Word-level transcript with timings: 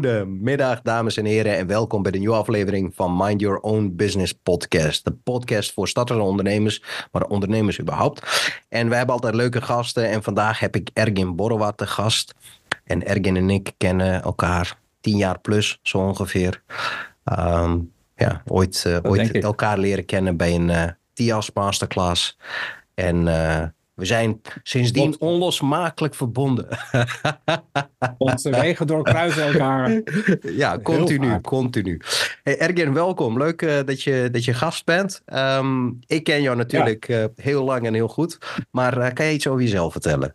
Goedemiddag, 0.00 0.82
dames 0.82 1.16
en 1.16 1.24
heren, 1.24 1.56
en 1.56 1.66
welkom 1.66 2.02
bij 2.02 2.12
de 2.12 2.18
nieuwe 2.18 2.34
aflevering 2.34 2.92
van 2.94 3.16
Mind 3.16 3.40
Your 3.40 3.60
Own 3.60 3.92
Business 3.96 4.32
Podcast. 4.32 5.04
De 5.04 5.12
podcast 5.12 5.72
voor 5.72 5.88
startende 5.88 6.22
ondernemers, 6.22 6.82
maar 7.12 7.22
ondernemers 7.22 7.80
überhaupt. 7.80 8.50
En 8.68 8.88
we 8.88 8.94
hebben 8.94 9.14
altijd 9.14 9.34
leuke 9.34 9.60
gasten 9.60 10.08
en 10.08 10.22
vandaag 10.22 10.60
heb 10.60 10.76
ik 10.76 10.90
Ergin 10.92 11.36
Borwa 11.36 11.72
te 11.72 11.86
gast. 11.86 12.34
En 12.84 13.06
Ergin 13.06 13.36
en 13.36 13.50
ik 13.50 13.72
kennen 13.76 14.22
elkaar 14.22 14.78
tien 15.00 15.16
jaar 15.16 15.40
plus, 15.40 15.78
zo 15.82 15.98
ongeveer. 15.98 16.62
Ehm, 17.24 17.78
ja, 18.16 18.42
ooit, 18.46 18.84
uh, 18.86 18.98
ooit 19.02 19.38
elkaar 19.38 19.78
leren 19.78 20.04
kennen 20.04 20.36
bij 20.36 20.54
een 20.54 20.68
uh, 20.68 20.84
TIAS 21.12 21.52
masterclass. 21.52 22.38
En... 22.94 23.28
We 24.00 24.06
zijn 24.06 24.40
sindsdien 24.62 25.16
onlosmakelijk 25.18 26.14
verbonden. 26.14 26.68
Onze 28.18 28.50
wegen 28.50 28.86
doorkruisen 28.86 29.42
elkaar. 29.42 30.00
ja, 30.42 30.78
continu, 30.82 31.40
continu. 31.40 32.00
Hey, 32.42 32.58
Ergen, 32.58 32.92
welkom. 32.92 33.38
Leuk 33.38 33.62
uh, 33.62 33.78
dat, 33.84 34.02
je, 34.02 34.28
dat 34.32 34.44
je 34.44 34.54
gast 34.54 34.84
bent. 34.84 35.22
Um, 35.34 35.98
ik 36.06 36.24
ken 36.24 36.42
jou 36.42 36.56
natuurlijk 36.56 37.06
ja. 37.06 37.22
uh, 37.22 37.28
heel 37.36 37.64
lang 37.64 37.86
en 37.86 37.94
heel 37.94 38.08
goed. 38.08 38.38
Maar 38.70 38.98
uh, 38.98 39.06
kan 39.12 39.26
je 39.26 39.32
iets 39.32 39.46
over 39.46 39.62
jezelf 39.62 39.92
vertellen? 39.92 40.34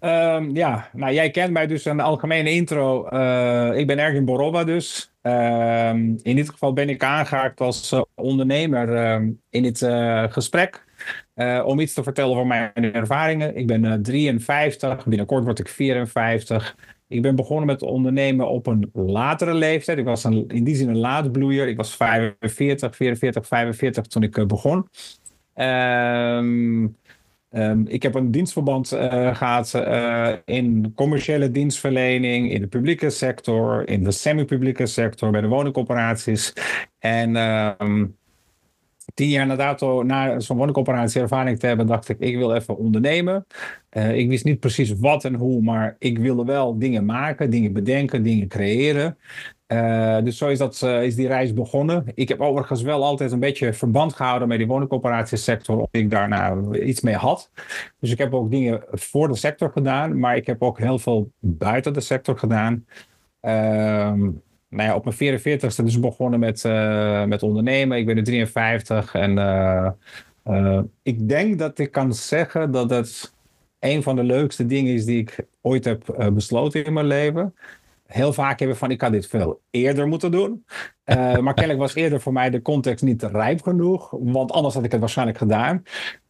Um, 0.00 0.54
ja, 0.56 0.88
nou 0.92 1.12
jij 1.12 1.30
kent 1.30 1.52
mij 1.52 1.66
dus 1.66 1.84
een 1.84 2.00
algemene 2.00 2.50
intro. 2.50 3.04
ik 3.72 3.86
ben 3.86 3.98
Ergin 3.98 4.24
Boroba 4.24 4.64
dus. 4.64 5.12
Um, 5.22 6.18
in 6.22 6.36
dit 6.36 6.48
geval 6.48 6.72
ben 6.72 6.88
ik 6.88 7.04
aangehaakt 7.04 7.60
als 7.60 7.94
ondernemer 8.14 9.20
in 9.50 9.62
dit 9.62 9.78
gesprek. 10.32 10.84
Uh, 11.34 11.62
om 11.66 11.80
iets 11.80 11.94
te 11.94 12.02
vertellen 12.02 12.32
over 12.32 12.46
mijn 12.46 12.72
ervaringen. 12.74 13.56
Ik 13.56 13.66
ben 13.66 13.84
uh, 13.84 13.92
53, 13.92 15.06
binnenkort 15.06 15.44
word 15.44 15.58
ik 15.58 15.68
54. 15.68 16.76
Ik 17.08 17.22
ben 17.22 17.36
begonnen 17.36 17.66
met 17.66 17.82
ondernemen 17.82 18.48
op 18.48 18.66
een 18.66 18.90
latere 18.92 19.54
leeftijd. 19.54 19.98
Ik 19.98 20.04
was 20.04 20.24
een, 20.24 20.48
in 20.48 20.64
die 20.64 20.74
zin 20.74 20.88
een 20.88 20.98
laadbloeier. 20.98 21.68
Ik 21.68 21.76
was 21.76 21.96
45, 21.96 22.96
44, 22.96 23.46
45 23.46 24.06
toen 24.06 24.22
ik 24.22 24.36
uh, 24.36 24.46
begon. 24.46 24.88
Um, 25.54 26.96
um, 27.50 27.86
ik 27.86 28.02
heb 28.02 28.14
een 28.14 28.30
dienstverband 28.30 28.88
gehad 29.32 29.74
in 30.44 30.92
commerciële 30.94 31.50
dienstverlening, 31.50 32.50
in 32.50 32.60
de 32.60 32.66
publieke 32.66 33.10
sector, 33.10 33.88
in 33.88 34.04
de 34.04 34.10
semi-publieke 34.10 34.86
sector, 34.86 35.30
bij 35.30 35.40
de 35.40 35.48
woningcorporaties. 35.48 36.52
En 36.98 37.36
um, 37.36 38.16
tien 39.14 39.28
jaar 39.28 39.46
na 39.46 39.56
dato, 39.56 40.02
na 40.02 40.40
zo'n 40.40 40.56
woningoperatie 40.56 41.20
ervaring 41.20 41.58
te 41.58 41.66
hebben, 41.66 41.86
dacht 41.86 42.08
ik, 42.08 42.18
ik 42.18 42.36
wil 42.36 42.54
even 42.54 42.76
ondernemen. 42.76 43.46
Uh, 43.96 44.16
ik 44.16 44.28
wist 44.28 44.44
niet 44.44 44.60
precies 44.60 44.94
wat 44.98 45.24
en 45.24 45.34
hoe, 45.34 45.62
maar 45.62 45.96
ik 45.98 46.18
wilde 46.18 46.44
wel 46.44 46.78
dingen 46.78 47.04
maken, 47.04 47.50
dingen 47.50 47.72
bedenken, 47.72 48.22
dingen 48.22 48.48
creëren. 48.48 49.18
Uh, 49.72 50.18
dus 50.22 50.38
zo 50.38 50.48
is, 50.48 50.58
dat, 50.58 50.80
uh, 50.84 51.02
is 51.02 51.14
die 51.14 51.26
reis 51.26 51.54
begonnen. 51.54 52.04
Ik 52.14 52.28
heb 52.28 52.40
overigens 52.40 52.82
wel 52.82 53.04
altijd 53.04 53.32
een 53.32 53.40
beetje 53.40 53.72
verband 53.72 54.12
gehouden 54.12 54.48
met 54.48 54.58
die 54.58 54.66
woningcoöperatiesector, 54.66 55.74
omdat 55.74 55.88
ik 55.90 56.10
daarna 56.10 56.56
iets 56.72 57.00
mee 57.00 57.14
had. 57.14 57.50
Dus 58.00 58.10
ik 58.10 58.18
heb 58.18 58.34
ook 58.34 58.50
dingen 58.50 58.82
voor 58.90 59.28
de 59.28 59.36
sector 59.36 59.70
gedaan, 59.70 60.18
maar 60.18 60.36
ik 60.36 60.46
heb 60.46 60.62
ook 60.62 60.78
heel 60.78 60.98
veel 60.98 61.30
buiten 61.38 61.92
de 61.92 62.00
sector 62.00 62.38
gedaan. 62.38 62.86
Uh, 63.42 64.12
nou 64.72 64.88
ja, 64.88 64.94
op 64.94 65.04
mijn 65.04 65.40
44ste 65.40 65.84
dus 65.84 66.00
begonnen 66.00 66.40
met, 66.40 66.64
uh, 66.64 67.24
met 67.24 67.42
ondernemen. 67.42 67.98
Ik 67.98 68.06
ben 68.06 68.14
nu 68.14 68.22
53 68.22 69.14
en 69.14 69.36
uh, 69.36 69.90
uh, 70.46 70.80
ik 71.02 71.28
denk 71.28 71.58
dat 71.58 71.78
ik 71.78 71.92
kan 71.92 72.14
zeggen 72.14 72.70
dat 72.70 72.90
het 72.90 73.34
een 73.78 74.02
van 74.02 74.16
de 74.16 74.24
leukste 74.24 74.66
dingen 74.66 74.94
is 74.94 75.04
die 75.04 75.18
ik 75.18 75.46
ooit 75.60 75.84
heb 75.84 76.30
besloten 76.32 76.84
in 76.84 76.92
mijn 76.92 77.06
leven 77.06 77.54
heel 78.12 78.32
vaak 78.32 78.58
hebben 78.58 78.76
van 78.76 78.90
ik 78.90 79.00
had 79.00 79.12
dit 79.12 79.26
veel 79.26 79.60
eerder 79.70 80.06
moeten 80.06 80.30
doen. 80.30 80.64
Uh, 81.04 81.38
maar 81.44 81.54
kennelijk 81.54 81.78
was 81.78 81.94
eerder 81.94 82.20
voor 82.20 82.32
mij 82.32 82.50
de 82.50 82.62
context 82.62 83.04
niet 83.04 83.22
rijp 83.22 83.62
genoeg, 83.62 84.10
want 84.20 84.52
anders 84.52 84.74
had 84.74 84.84
ik 84.84 84.90
het 84.90 85.00
waarschijnlijk 85.00 85.38
gedaan. 85.38 85.82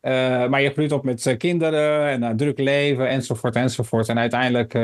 Uh, 0.02 0.12
maar 0.48 0.62
je 0.62 0.70
groeit 0.70 0.92
op 0.92 1.04
met 1.04 1.34
kinderen 1.38 2.08
en 2.08 2.22
een 2.22 2.36
druk 2.36 2.58
leven 2.58 3.08
enzovoort 3.08 3.56
enzovoort. 3.56 4.08
En 4.08 4.18
uiteindelijk 4.18 4.74
uh, 4.74 4.82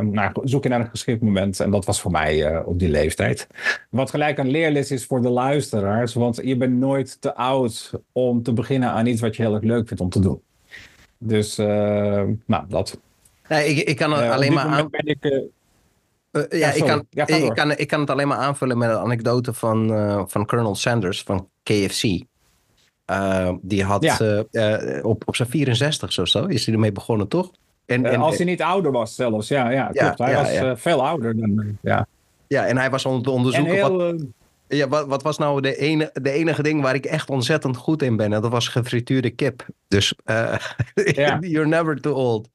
nou, 0.00 0.32
zoek 0.42 0.62
je 0.62 0.68
naar 0.68 0.80
een 0.80 0.90
geschikt 0.90 1.22
moment. 1.22 1.60
En 1.60 1.70
dat 1.70 1.84
was 1.84 2.00
voor 2.00 2.10
mij 2.10 2.64
op 2.64 2.78
die 2.78 2.88
leeftijd. 2.88 3.46
Wat 3.90 4.10
gelijk 4.10 4.38
een 4.38 4.50
leerles 4.50 4.90
is 4.90 5.04
voor 5.04 5.22
de 5.22 5.30
luisteraars, 5.30 6.14
want 6.14 6.40
je 6.44 6.56
bent 6.56 6.78
nooit 6.78 7.20
te 7.20 7.34
oud 7.34 7.92
om 8.12 8.42
te 8.42 8.52
beginnen 8.52 8.90
aan 8.90 9.06
iets 9.06 9.20
wat 9.20 9.36
je 9.36 9.42
heel 9.42 9.54
erg 9.54 9.62
leuk 9.62 9.86
vindt 9.86 10.02
om 10.02 10.10
te 10.10 10.20
doen. 10.20 10.40
Dus 11.18 11.56
nou, 11.56 12.64
dat. 12.68 13.00
Nee, 13.48 13.68
ik, 13.68 13.88
ik 13.88 13.96
kan 13.96 14.12
alleen 14.12 14.52
maar 14.52 14.64
aan... 14.64 14.88
Ben 14.90 15.06
ik, 15.06 15.48
uh, 16.32 16.42
ja, 16.48 16.56
ja 16.58 16.72
ik, 16.72 16.84
kan, 16.84 17.06
ja, 17.10 17.26
ik, 17.26 17.54
kan, 17.54 17.70
ik 17.76 17.88
kan 17.88 18.00
het 18.00 18.10
alleen 18.10 18.28
maar 18.28 18.38
aanvullen 18.38 18.78
met 18.78 18.90
een 18.90 18.96
anekdote 18.96 19.52
van, 19.52 19.92
uh, 19.92 20.22
van 20.26 20.46
Colonel 20.46 20.74
Sanders 20.74 21.22
van 21.22 21.48
KFC. 21.62 22.04
Uh, 22.04 23.52
die 23.62 23.84
had 23.84 24.02
ja. 24.02 24.44
op, 25.02 25.22
op 25.28 25.36
zijn 25.36 25.48
64 25.48 26.12
zo, 26.12 26.24
zo 26.24 26.44
is 26.44 26.64
hij 26.64 26.74
ermee 26.74 26.92
begonnen, 26.92 27.28
toch? 27.28 27.50
En, 27.86 28.06
en, 28.06 28.20
als 28.20 28.36
hij 28.36 28.46
niet 28.46 28.62
ouder 28.62 28.92
was 28.92 29.14
zelfs, 29.14 29.48
ja, 29.48 29.70
ja, 29.70 29.86
klopt. 29.86 30.18
Hij 30.18 30.34
was 30.34 30.80
veel 30.80 31.06
ouder 31.06 31.36
dan, 31.36 31.78
ja. 31.82 32.06
Ja, 32.46 32.66
en 32.66 32.78
hij 32.78 32.90
was 32.90 33.04
om 33.04 33.22
te 33.22 33.30
onderzoeken 33.30 33.74
heel, 33.74 33.96
wat, 33.96 34.24
ja, 34.68 34.88
wat, 34.88 35.06
wat 35.06 35.22
was 35.22 35.38
nou 35.38 35.60
de, 35.60 35.76
ene, 35.76 36.10
de 36.12 36.30
enige 36.30 36.62
ding 36.62 36.82
waar 36.82 36.94
ik 36.94 37.04
echt 37.04 37.30
ontzettend 37.30 37.76
goed 37.76 38.02
in 38.02 38.16
ben? 38.16 38.32
En 38.32 38.40
dat 38.42 38.50
was 38.50 38.68
gefrituurde 38.68 39.30
kip. 39.30 39.66
Dus 39.88 40.14
you're 41.40 41.66
never 41.66 42.00
too 42.00 42.14
old. 42.14 42.48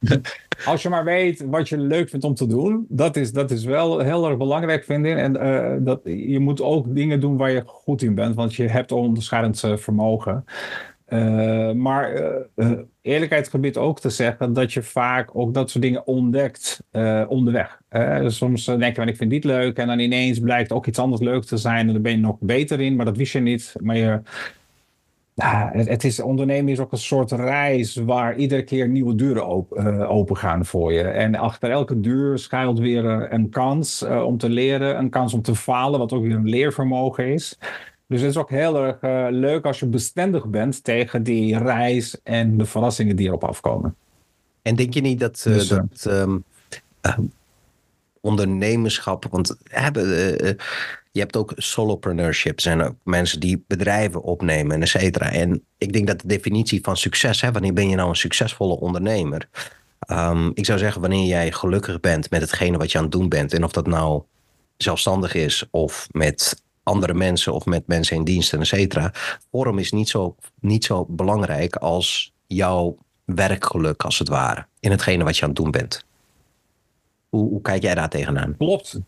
Als 0.64 0.82
je 0.82 0.88
maar 0.88 1.04
weet 1.04 1.44
wat 1.46 1.68
je 1.68 1.78
leuk 1.78 2.08
vindt 2.08 2.24
om 2.24 2.34
te 2.34 2.46
doen, 2.46 2.86
dat 2.88 3.16
is, 3.16 3.32
dat 3.32 3.50
is 3.50 3.64
wel 3.64 3.98
heel 3.98 4.28
erg 4.28 4.36
belangrijk, 4.36 4.84
vind 4.84 5.06
ik. 5.06 5.16
En 5.16 5.36
uh, 5.36 5.76
dat, 5.78 6.00
je 6.04 6.38
moet 6.38 6.62
ook 6.62 6.94
dingen 6.94 7.20
doen 7.20 7.36
waar 7.36 7.50
je 7.50 7.62
goed 7.66 8.02
in 8.02 8.14
bent, 8.14 8.34
want 8.34 8.54
je 8.54 8.68
hebt 8.68 8.92
onderscheidend 8.92 9.62
uh, 9.62 9.76
vermogen. 9.76 10.44
Uh, 11.08 11.72
maar 11.72 12.12
eerlijkheid 13.02 13.48
gebied 13.48 13.76
ook 13.76 14.00
te 14.00 14.10
zeggen 14.10 14.52
dat 14.52 14.72
je 14.72 14.82
vaak 14.82 15.30
ook 15.32 15.54
dat 15.54 15.70
soort 15.70 15.84
dingen 15.84 16.06
ontdekt 16.06 16.82
onderweg. 17.28 17.80
Dus 18.20 18.36
soms 18.36 18.64
denk 18.64 18.96
je, 18.96 19.02
ik 19.02 19.16
vind 19.16 19.30
dit 19.30 19.44
leuk 19.44 19.76
en 19.76 19.86
dan 19.86 19.98
ineens 19.98 20.38
blijkt 20.38 20.72
ook 20.72 20.86
iets 20.86 20.98
anders 20.98 21.22
leuk 21.22 21.44
te 21.44 21.56
zijn 21.56 21.86
en 21.86 21.92
dan 21.92 22.02
ben 22.02 22.12
je 22.12 22.18
nog 22.18 22.36
beter 22.40 22.80
in, 22.80 22.96
maar 22.96 23.04
dat 23.04 23.16
wist 23.16 23.32
je 23.32 23.40
niet. 23.40 23.74
Maar 23.80 23.96
je, 23.96 24.20
nou, 25.40 25.78
het, 25.78 25.88
het, 25.88 26.04
is, 26.04 26.20
ondernemen 26.20 26.72
is 26.72 26.78
ook 26.78 26.92
een 26.92 26.98
soort 26.98 27.32
reis 27.32 27.94
waar 27.94 28.36
iedere 28.36 28.62
keer 28.62 28.88
nieuwe 28.88 29.14
deuren 29.14 29.46
open, 29.46 29.86
uh, 29.86 30.10
open 30.10 30.36
gaan 30.36 30.64
voor 30.64 30.92
je. 30.92 31.02
En 31.02 31.34
achter 31.34 31.70
elke 31.70 32.00
deur 32.00 32.38
schuilt 32.38 32.78
weer 32.78 33.32
een 33.32 33.48
kans 33.48 34.02
uh, 34.02 34.22
om 34.22 34.38
te 34.38 34.48
leren, 34.48 34.98
een 34.98 35.10
kans 35.10 35.34
om 35.34 35.42
te 35.42 35.54
falen, 35.54 35.98
wat 35.98 36.12
ook 36.12 36.22
weer 36.22 36.34
een 36.34 36.48
leervermogen 36.48 37.32
is. 37.32 37.58
Dus 38.06 38.20
het 38.20 38.30
is 38.30 38.36
ook 38.36 38.50
heel 38.50 38.84
erg 38.84 39.02
uh, 39.02 39.26
leuk 39.30 39.64
als 39.64 39.80
je 39.80 39.86
bestendig 39.86 40.46
bent 40.46 40.84
tegen 40.84 41.22
die 41.22 41.58
reis 41.58 42.22
en 42.22 42.56
de 42.56 42.64
verrassingen 42.64 43.16
die 43.16 43.26
erop 43.26 43.44
afkomen. 43.44 43.96
En 44.62 44.74
denk 44.74 44.94
je 44.94 45.00
niet 45.00 45.20
dat, 45.20 45.40
dus, 45.44 45.68
dat 45.68 46.06
um, 46.08 46.44
ondernemerschap, 48.20 49.26
want 49.30 49.56
hebben 49.64 50.08
je 51.12 51.20
hebt 51.20 51.36
ook 51.36 51.52
solopreneurship. 51.56 52.60
zijn 52.60 52.82
ook 52.82 52.94
mensen 53.04 53.40
die 53.40 53.64
bedrijven 53.66 54.22
opnemen 54.22 54.74
en 54.74 54.82
et 54.82 54.88
cetera. 54.88 55.30
En 55.30 55.64
ik 55.78 55.92
denk 55.92 56.06
dat 56.06 56.20
de 56.20 56.26
definitie 56.26 56.80
van 56.82 56.96
succes, 56.96 57.40
hè, 57.40 57.52
wanneer 57.52 57.72
ben 57.72 57.88
je 57.88 57.96
nou 57.96 58.08
een 58.08 58.16
succesvolle 58.16 58.80
ondernemer? 58.80 59.48
Um, 60.10 60.50
ik 60.54 60.64
zou 60.64 60.78
zeggen, 60.78 61.00
wanneer 61.00 61.26
jij 61.26 61.52
gelukkig 61.52 62.00
bent 62.00 62.30
met 62.30 62.40
hetgene 62.40 62.78
wat 62.78 62.92
je 62.92 62.98
aan 62.98 63.04
het 63.04 63.12
doen 63.12 63.28
bent. 63.28 63.52
En 63.52 63.64
of 63.64 63.72
dat 63.72 63.86
nou 63.86 64.22
zelfstandig 64.76 65.34
is 65.34 65.64
of 65.70 66.08
met 66.10 66.62
andere 66.82 67.14
mensen 67.14 67.52
of 67.52 67.64
met 67.64 67.86
mensen 67.86 68.16
in 68.16 68.24
dienst 68.24 68.52
en 68.52 68.60
et 68.60 68.66
cetera. 68.66 69.12
Vorm 69.50 69.78
is 69.78 69.92
niet 69.92 70.08
zo, 70.08 70.36
niet 70.60 70.84
zo 70.84 71.06
belangrijk 71.08 71.76
als 71.76 72.32
jouw 72.46 72.96
werkgeluk, 73.24 74.02
als 74.02 74.18
het 74.18 74.28
ware. 74.28 74.66
In 74.80 74.90
hetgene 74.90 75.24
wat 75.24 75.36
je 75.36 75.42
aan 75.42 75.48
het 75.48 75.58
doen 75.58 75.70
bent. 75.70 76.04
Hoe, 77.30 77.60
kijk 77.60 77.82
jij 77.82 77.94
daar 77.94 78.08
tegenaan? 78.08 78.56
Klopt. 78.56 79.00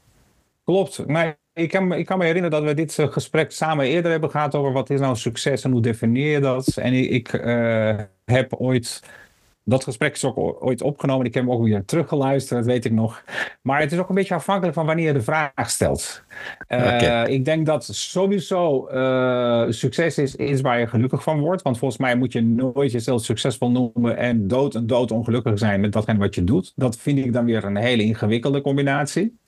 Klopt. 0.64 1.06
Nee, 1.06 1.34
ik 1.52 1.70
kan, 1.70 1.92
ik 1.92 2.06
kan 2.06 2.18
me 2.18 2.24
herinneren 2.24 2.58
dat 2.58 2.68
we 2.68 2.74
dit 2.74 2.98
eh, 2.98 3.12
gesprek 3.12 3.52
samen 3.52 3.86
eerder 3.86 4.10
hebben 4.10 4.30
gehad 4.30 4.54
over 4.54 4.72
wat 4.72 4.90
is 4.90 5.00
nou 5.00 5.16
succes 5.16 5.64
en 5.64 5.70
hoe 5.70 5.80
definieer 5.80 6.32
je 6.32 6.40
dat. 6.40 6.76
En 6.76 6.92
ik 6.92 7.32
uh, 7.32 8.00
heb 8.24 8.54
ooit, 8.54 9.02
dat 9.64 9.84
gesprek 9.84 10.14
is 10.14 10.24
ook 10.24 10.64
ooit 10.64 10.82
opgenomen. 10.82 11.26
Ik 11.26 11.34
heb 11.34 11.44
hem 11.44 11.52
ook 11.52 11.64
weer 11.64 11.84
teruggeluisterd, 11.84 12.58
dat 12.58 12.72
weet 12.72 12.84
ik 12.84 12.92
nog. 12.92 13.24
Maar 13.62 13.80
het 13.80 13.92
is 13.92 13.98
ook 13.98 14.08
een 14.08 14.14
beetje 14.14 14.34
afhankelijk 14.34 14.74
van 14.74 14.86
wanneer 14.86 15.06
je 15.06 15.12
de 15.12 15.22
vraag 15.22 15.70
stelt. 15.70 16.24
Uh, 16.68 16.78
okay. 16.78 17.26
Ik 17.26 17.44
denk 17.44 17.66
dat 17.66 17.84
sowieso 17.84 18.88
uh, 18.92 19.64
succes 19.68 20.18
is, 20.18 20.36
is 20.36 20.60
waar 20.60 20.78
je 20.78 20.86
gelukkig 20.86 21.22
van 21.22 21.40
wordt. 21.40 21.62
Want 21.62 21.78
volgens 21.78 22.00
mij 22.00 22.16
moet 22.16 22.32
je 22.32 22.42
nooit 22.42 22.92
jezelf 22.92 23.24
succesvol 23.24 23.70
noemen 23.70 24.16
en 24.16 24.48
dood 24.48 24.74
en 24.74 24.86
dood 24.86 25.10
ongelukkig 25.10 25.58
zijn 25.58 25.80
met 25.80 25.92
datgene 25.92 26.18
wat 26.18 26.34
je 26.34 26.44
doet. 26.44 26.72
Dat 26.76 26.96
vind 26.96 27.18
ik 27.18 27.32
dan 27.32 27.44
weer 27.44 27.64
een 27.64 27.76
hele 27.76 28.02
ingewikkelde 28.02 28.60
combinatie. 28.60 29.38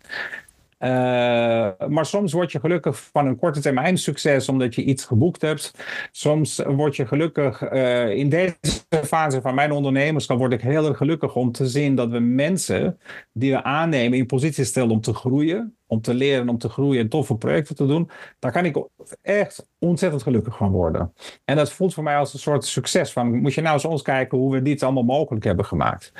Maar 1.88 2.06
soms 2.06 2.32
word 2.32 2.52
je 2.52 2.60
gelukkig 2.60 3.08
van 3.12 3.26
een 3.26 3.36
korte 3.36 3.60
termijn 3.60 3.98
succes 3.98 4.48
omdat 4.48 4.74
je 4.74 4.82
iets 4.82 5.04
geboekt 5.04 5.42
hebt. 5.42 5.74
Soms 6.10 6.62
word 6.66 6.96
je 6.96 7.06
gelukkig 7.06 7.62
in 8.10 8.28
deze 8.28 8.56
fase 9.04 9.40
van 9.40 9.54
mijn 9.54 9.72
ondernemerschap 9.72 10.38
word 10.38 10.52
ik 10.52 10.60
heel 10.60 10.88
erg 10.88 10.96
gelukkig 10.96 11.34
om 11.34 11.52
te 11.52 11.66
zien 11.66 11.94
dat 11.94 12.10
we 12.10 12.18
mensen 12.18 12.98
die 13.32 13.52
we 13.52 13.62
aannemen 13.62 14.18
in 14.18 14.26
positie 14.26 14.64
stellen 14.64 14.90
om 14.90 15.00
te 15.00 15.14
groeien, 15.14 15.76
om 15.94 16.00
te 16.00 16.14
leren, 16.14 16.48
om 16.48 16.58
te 16.58 16.68
groeien 16.68 17.00
en 17.00 17.08
toffe 17.08 17.36
projecten 17.36 17.76
te 17.76 17.86
doen, 17.86 18.10
daar 18.38 18.52
kan 18.52 18.64
ik 18.64 18.86
echt 19.22 19.68
ontzettend 19.78 20.22
gelukkig 20.22 20.56
van 20.56 20.70
worden. 20.70 21.12
En 21.44 21.56
dat 21.56 21.72
voelt 21.72 21.94
voor 21.94 22.02
mij 22.02 22.16
als 22.16 22.32
een 22.32 22.38
soort 22.38 22.64
succes. 22.64 23.12
Van, 23.12 23.40
moet 23.40 23.54
je 23.54 23.60
nou 23.60 23.74
eens 23.74 23.84
ons 23.84 24.02
kijken 24.02 24.38
hoe 24.38 24.52
we 24.52 24.62
dit 24.62 24.82
allemaal 24.82 25.02
mogelijk 25.02 25.44
hebben 25.44 25.64
gemaakt. 25.64 26.12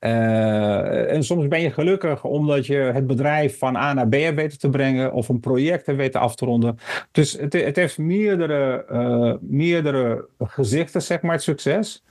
Uh, 0.00 1.12
en 1.12 1.24
soms 1.24 1.48
ben 1.48 1.60
je 1.60 1.70
gelukkig 1.70 2.24
omdat 2.24 2.66
je 2.66 2.76
het 2.76 3.06
bedrijf 3.06 3.58
van 3.58 3.76
A 3.76 3.92
naar 3.92 4.08
B 4.08 4.14
hebt 4.14 4.36
weten 4.36 4.58
te 4.58 4.68
brengen 4.68 5.12
of 5.12 5.28
een 5.28 5.40
project 5.40 5.86
hebt 5.86 5.98
weten 5.98 6.20
af 6.20 6.34
te 6.34 6.44
ronden. 6.44 6.78
Dus 7.10 7.32
het, 7.32 7.52
het 7.52 7.76
heeft 7.76 7.98
meerdere, 7.98 8.86
uh, 8.92 9.34
meerdere 9.40 10.28
gezichten, 10.38 11.02
zeg 11.02 11.22
maar, 11.22 11.32
het 11.32 11.42
succes. 11.42 12.04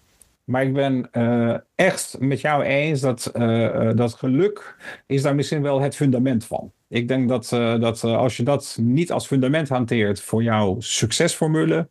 Maar 0.48 0.64
ik 0.64 0.74
ben 0.74 1.10
uh, 1.12 1.56
echt 1.76 2.16
met 2.20 2.42
jou 2.42 2.64
eens 2.64 3.02
dat, 3.02 3.32
uh, 3.38 3.92
dat 3.96 4.14
geluk 4.14 4.76
is 5.06 5.22
daar 5.22 5.36
misschien 5.36 5.62
wel 5.62 5.82
het 5.82 5.96
fundament 5.96 6.46
van. 6.46 6.72
Ik 6.88 7.08
denk 7.08 7.30
dat, 7.30 7.50
dat 7.80 8.04
als 8.04 8.38
je 8.38 8.44
dat 8.44 8.78
niet 8.82 9.12
als 9.12 9.28
fundament 9.28 9.70
hanteert 9.70 10.22
voor 10.22 10.44
jouw 10.44 10.76
succesformule, 10.80 11.88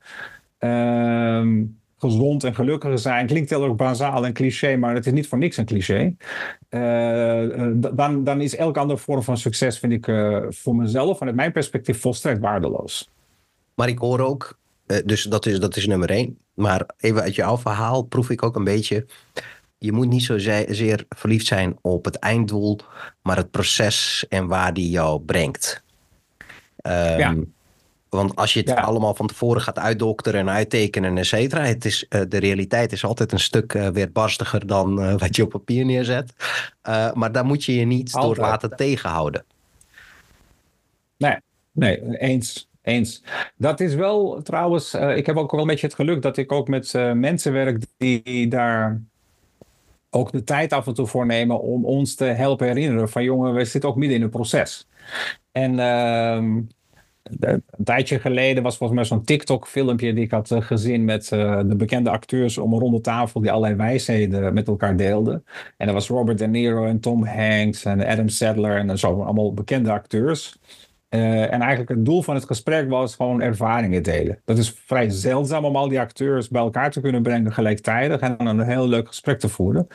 ehm, 0.59 1.65
gezond 1.99 2.45
en 2.45 2.55
gelukkig 2.55 2.99
zijn, 2.99 3.27
klinkt 3.27 3.51
heel 3.51 3.65
erg 3.65 3.75
bazaal 3.75 4.27
en 4.27 4.33
cliché, 4.33 4.77
maar 4.77 4.95
het 4.95 5.07
is 5.07 5.13
niet 5.13 5.29
voor 5.29 5.39
niks 5.39 5.57
een 5.57 5.65
cliché. 5.65 6.15
dan, 7.95 8.25
dan 8.25 8.41
is 8.41 8.57
elke 8.57 8.79
andere 8.79 8.99
vorm 8.99 9.23
van 9.23 9.37
succes, 9.37 9.79
vind 9.79 9.93
ik 9.93 10.05
voor 10.49 10.77
mezelf, 10.77 11.19
vanuit 11.19 11.37
mijn 11.37 11.53
perspectief, 11.53 12.01
volstrekt 12.01 12.41
waardeloos. 12.41 13.11
Maar 13.75 13.89
ik 13.89 13.99
hoor 13.99 14.21
ook 14.21 14.59
uh, 14.87 14.99
dus 15.05 15.23
dat 15.23 15.47
is, 15.47 15.61
dat 15.61 15.77
is 15.77 15.87
nummer 15.87 16.11
één. 16.11 16.39
Maar 16.55 16.91
even 16.97 17.23
uit 17.23 17.35
jouw 17.35 17.59
verhaal 17.59 18.03
proef 18.03 18.31
ik 18.31 18.43
ook 18.43 18.57
een 18.57 18.65
beetje. 18.65 19.07
Je 19.79 19.93
moet 19.93 20.09
niet 20.09 20.23
zozeer 20.23 21.05
verliefd 21.09 21.47
zijn 21.47 21.79
op 21.81 22.05
het 22.05 22.17
einddoel, 22.17 22.79
maar 23.23 23.37
het 23.37 23.51
proces 23.51 24.25
en 24.29 24.47
waar 24.47 24.75
die 24.75 24.91
jou 24.91 25.21
brengt. 25.21 25.83
Um, 26.83 26.93
ja. 26.93 27.35
Want 28.09 28.37
als 28.37 28.53
je 28.53 28.61
het 28.61 28.69
ja. 28.69 28.75
allemaal 28.75 29.15
van 29.15 29.27
tevoren 29.27 29.63
gaat 29.63 29.79
uitdokteren 29.79 30.41
en 30.41 30.51
uittekenen, 30.51 31.19
et 31.19 31.27
cetera, 31.27 31.63
het 31.65 31.85
is, 31.85 32.07
uh, 32.09 32.21
de 32.29 32.39
realiteit 32.39 32.93
is 32.93 33.05
altijd 33.05 33.33
een 33.33 33.41
stuk 33.41 33.75
uh, 33.75 33.89
weerbarstiger 33.89 34.67
dan 34.67 35.03
uh, 35.03 35.15
wat 35.19 35.37
je 35.37 35.43
op 35.43 35.51
papier 35.51 35.85
neerzet. 35.85 36.33
maar 37.15 37.33
daar 37.33 37.45
moet 37.45 37.65
je 37.65 37.75
je 37.75 37.85
niet 37.85 38.13
altijd. 38.13 38.35
door 38.35 38.45
laten 38.45 38.77
tegenhouden. 38.77 39.45
Nee, 41.17 41.37
nee, 41.73 42.19
eens. 42.19 42.69
Eens. 42.87 43.23
Dat 43.57 43.81
is 43.81 43.95
wel 43.95 44.43
trouwens, 44.43 44.95
uh, 44.95 45.17
ik 45.17 45.27
heb 45.27 45.37
ook 45.37 45.51
wel 45.51 45.61
een 45.61 45.67
beetje 45.67 45.87
het 45.87 45.95
geluk 45.95 46.23
dat 46.23 46.37
ik 46.37 46.53
ook 46.53 46.69
met 46.69 46.93
uh, 46.93 47.13
mensen 47.13 47.53
werk 47.53 47.85
die 47.97 48.49
daar 48.49 49.03
ook 50.11 50.33
de 50.33 50.45
tijd 50.45 50.73
af 50.73 50.87
en 50.87 50.95
toe 50.95 51.07
voor 51.07 51.27
nemen 51.27 51.61
om 51.61 51.85
ons 51.85 52.15
te 52.15 52.25
helpen 52.25 52.67
herinneren 52.67 53.09
van 53.09 53.25
jongen, 53.25 53.55
we 53.55 53.65
zitten 53.65 53.91
ook 53.91 53.97
midden 53.97 54.17
in 54.17 54.23
een 54.23 54.31
proces. 54.31 54.89
En 55.53 55.73
uh, 55.73 56.67
een 57.41 57.85
tijdje 57.85 58.19
geleden 58.19 58.63
was 58.63 58.77
volgens 58.77 58.99
mij 58.99 59.09
zo'n 59.09 59.25
TikTok-filmpje 59.25 60.13
die 60.13 60.25
ik 60.25 60.31
had 60.31 60.51
uh, 60.51 60.63
gezien 60.63 61.05
met 61.05 61.29
de 61.29 61.75
bekende 61.77 62.11
acteurs 62.11 62.59
om 62.59 62.73
een 62.73 62.79
ronde 62.79 63.01
tafel 63.01 63.41
die 63.41 63.51
allerlei 63.51 63.75
wijsheden 63.75 64.55
met 64.55 64.69
elkaar 64.69 64.97
deelden. 64.97 65.45
En 65.77 65.87
dat 65.87 65.95
was 65.95 66.09
Robert 66.09 66.39
De 66.39 66.47
Niro 66.47 66.85
en 66.85 67.01
Tom 67.01 67.25
Hanks 67.25 67.85
en 67.85 68.07
Adam 68.07 68.29
Sandler 68.29 68.77
en 68.77 68.99
zo, 68.99 69.23
allemaal 69.23 69.55
bekende 69.55 69.93
acteurs. 69.93 70.59
Uh, 71.11 71.53
en 71.53 71.61
eigenlijk 71.61 71.89
het 71.89 72.05
doel 72.05 72.23
van 72.23 72.35
het 72.35 72.45
gesprek 72.45 72.89
was 72.91 73.15
gewoon 73.15 73.41
ervaringen 73.41 74.03
delen. 74.03 74.41
Dat 74.45 74.59
is 74.59 74.71
vrij 74.71 75.11
zeldzaam 75.11 75.65
om 75.65 75.77
al 75.77 75.89
die 75.89 76.01
acteurs 76.01 76.49
bij 76.49 76.63
elkaar 76.63 76.91
te 76.91 77.01
kunnen 77.01 77.23
brengen 77.23 77.53
gelijktijdig 77.53 78.21
en 78.21 78.37
dan 78.37 78.47
een 78.47 78.67
heel 78.67 78.89
leuk 78.89 79.07
gesprek 79.07 79.39
te 79.39 79.49
voeren. 79.49 79.87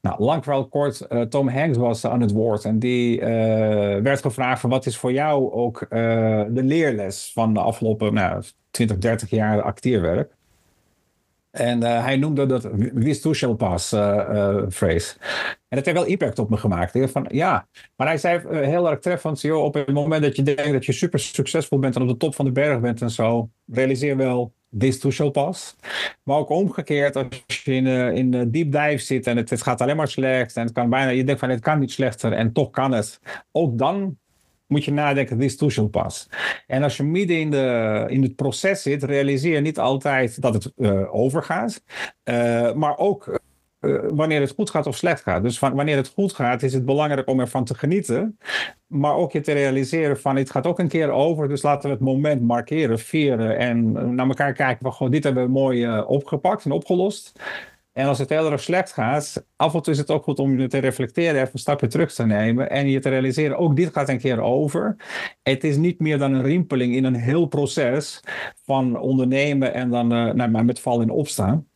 Nou, 0.00 0.22
lang 0.22 0.44
vooral 0.44 0.68
kort, 0.68 1.06
uh, 1.08 1.20
Tom 1.20 1.48
Hanks 1.48 1.78
was 1.78 2.06
aan 2.06 2.20
het 2.20 2.32
woord 2.32 2.64
en 2.64 2.78
die 2.78 3.20
uh, 3.20 3.26
werd 3.98 4.20
gevraagd 4.20 4.60
van 4.60 4.70
wat 4.70 4.86
is 4.86 4.96
voor 4.96 5.12
jou 5.12 5.52
ook 5.52 5.86
de 5.88 6.62
leerles 6.62 7.30
van 7.34 7.54
de 7.54 7.60
afgelopen 7.60 8.14
nou, 8.14 8.42
20, 8.70 8.98
30 8.98 9.30
jaar 9.30 9.62
acteerwerk. 9.62 10.32
En 11.50 11.82
uh, 11.82 12.04
hij 12.04 12.16
noemde 12.16 12.46
dat 12.46 12.68
wist 12.92 13.22
to 13.22 13.32
shall 13.32 13.54
pass 13.54 13.92
uh, 13.92 14.00
uh, 14.00 14.62
phrase. 14.68 15.14
En 15.68 15.76
dat 15.76 15.84
heeft 15.84 15.96
wel 15.96 16.06
impact 16.06 16.38
op 16.38 16.50
me 16.50 16.56
gemaakt. 16.56 16.94
Ik 16.94 17.08
van, 17.08 17.26
ja, 17.28 17.68
maar 17.96 18.06
hij 18.06 18.18
zei 18.18 18.64
heel 18.66 18.90
erg 18.90 18.98
treffend, 18.98 19.40
joh, 19.40 19.64
op 19.64 19.74
het 19.74 19.92
moment 19.92 20.22
dat 20.22 20.36
je 20.36 20.42
denkt 20.42 20.72
dat 20.72 20.84
je 20.84 20.92
super 20.92 21.18
succesvol 21.18 21.78
bent 21.78 21.96
en 21.96 22.02
op 22.02 22.08
de 22.08 22.16
top 22.16 22.34
van 22.34 22.44
de 22.44 22.52
berg 22.52 22.80
bent 22.80 23.02
en 23.02 23.10
zo, 23.10 23.50
realiseer 23.72 24.16
wel, 24.16 24.52
this 24.78 24.98
too 24.98 25.10
shall 25.10 25.30
pass. 25.30 25.76
Maar 26.22 26.36
ook 26.36 26.48
omgekeerd, 26.48 27.16
als 27.16 27.26
je 27.46 27.74
in, 27.74 27.86
in 27.86 28.30
de 28.30 28.50
deep 28.50 28.72
dive 28.72 28.98
zit 29.04 29.26
en 29.26 29.36
het, 29.36 29.50
het 29.50 29.62
gaat 29.62 29.80
alleen 29.80 29.96
maar 29.96 30.08
slecht 30.08 30.56
en 30.56 30.62
het 30.62 30.72
kan 30.72 30.90
bijna, 30.90 31.10
je 31.10 31.24
denkt 31.24 31.40
van 31.40 31.50
het 31.50 31.60
kan 31.60 31.78
niet 31.78 31.92
slechter 31.92 32.32
en 32.32 32.52
toch 32.52 32.70
kan 32.70 32.92
het. 32.92 33.20
Ook 33.52 33.78
dan 33.78 34.18
moet 34.70 34.84
je 34.84 34.92
nadenken, 34.92 35.70
shall 35.70 35.86
pass. 35.86 36.28
En 36.66 36.82
als 36.82 36.96
je 36.96 37.02
midden 37.02 37.38
in, 37.38 37.50
de, 37.50 38.04
in 38.08 38.22
het 38.22 38.36
proces 38.36 38.82
zit, 38.82 39.02
realiseer 39.02 39.54
je 39.54 39.60
niet 39.60 39.78
altijd 39.78 40.42
dat 40.42 40.54
het 40.54 40.72
uh, 40.76 41.14
overgaat. 41.14 41.82
Uh, 42.24 42.72
maar 42.72 42.98
ook 42.98 43.40
uh, 43.80 44.00
wanneer 44.08 44.40
het 44.40 44.50
goed 44.50 44.70
gaat 44.70 44.86
of 44.86 44.96
slecht 44.96 45.22
gaat. 45.22 45.42
Dus 45.42 45.58
wanneer 45.58 45.96
het 45.96 46.08
goed 46.08 46.32
gaat, 46.32 46.62
is 46.62 46.72
het 46.72 46.84
belangrijk 46.84 47.28
om 47.28 47.40
ervan 47.40 47.64
te 47.64 47.74
genieten. 47.74 48.38
Maar 48.86 49.14
ook 49.14 49.32
je 49.32 49.40
te 49.40 49.52
realiseren 49.52 50.20
van, 50.20 50.36
het 50.36 50.50
gaat 50.50 50.66
ook 50.66 50.78
een 50.78 50.88
keer 50.88 51.10
over. 51.10 51.48
Dus 51.48 51.62
laten 51.62 51.88
we 51.88 51.94
het 51.94 52.04
moment 52.04 52.42
markeren, 52.42 52.98
vieren 52.98 53.58
en 53.58 53.92
naar 54.14 54.28
elkaar 54.28 54.52
kijken. 54.52 54.92
Van, 54.92 55.10
dit 55.10 55.24
hebben 55.24 55.42
we 55.44 55.50
mooi 55.50 56.00
opgepakt 56.00 56.64
en 56.64 56.72
opgelost. 56.72 57.32
En 57.92 58.06
als 58.06 58.18
het 58.18 58.28
heel 58.28 58.52
erg 58.52 58.60
slecht 58.60 58.92
gaat, 58.92 59.46
af 59.56 59.74
en 59.74 59.82
toe 59.82 59.92
is 59.92 59.98
het 59.98 60.10
ook 60.10 60.24
goed 60.24 60.38
om 60.38 60.58
je 60.58 60.68
te 60.68 60.78
reflecteren, 60.78 61.34
even 61.34 61.50
een 61.52 61.58
stapje 61.58 61.86
terug 61.86 62.12
te 62.12 62.26
nemen 62.26 62.70
en 62.70 62.88
je 62.88 62.98
te 62.98 63.08
realiseren, 63.08 63.58
ook 63.58 63.76
dit 63.76 63.92
gaat 63.92 64.08
een 64.08 64.18
keer 64.18 64.40
over. 64.40 64.96
Het 65.42 65.64
is 65.64 65.76
niet 65.76 66.00
meer 66.00 66.18
dan 66.18 66.32
een 66.32 66.42
rimpeling 66.42 66.94
in 66.94 67.04
een 67.04 67.14
heel 67.14 67.46
proces 67.46 68.20
van 68.64 68.98
ondernemen 68.98 69.74
en 69.74 69.90
dan 69.90 70.12
uh, 70.12 70.32
nou, 70.32 70.64
met 70.64 70.80
val 70.80 71.00
in 71.00 71.10
opstaan. 71.10 71.66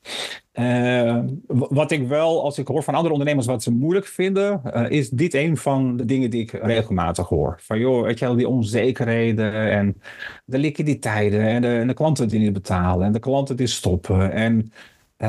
Uh, 0.53 1.19
wat 1.47 1.91
ik 1.91 2.09
wel, 2.09 2.45
als 2.45 2.59
ik 2.59 2.67
hoor 2.67 2.83
van 2.83 2.95
andere 2.95 3.13
ondernemers 3.13 3.47
wat 3.47 3.63
ze 3.63 3.71
moeilijk 3.71 4.07
vinden, 4.07 4.61
uh, 4.65 4.91
is 4.91 5.11
dit 5.11 5.35
een 5.35 5.57
van 5.57 5.97
de 5.97 6.05
dingen 6.05 6.31
die 6.31 6.43
ik 6.43 6.51
regelmatig 6.51 7.29
hoor. 7.29 7.59
Van 7.63 7.79
joh, 7.79 8.03
weet 8.03 8.19
je 8.19 8.25
wel, 8.25 8.37
die 8.37 8.49
onzekerheden 8.49 9.71
en 9.71 10.01
de 10.45 10.59
liquiditeiten 10.59 11.41
en 11.41 11.63
de, 11.63 11.69
en 11.69 11.87
de 11.87 11.95
klanten 11.95 12.29
die 12.29 12.41
niet 12.41 12.53
betalen 12.53 13.07
en 13.07 13.13
de 13.13 13.19
klanten 13.19 13.57
die 13.57 13.67
stoppen 13.67 14.33
en 14.33 14.73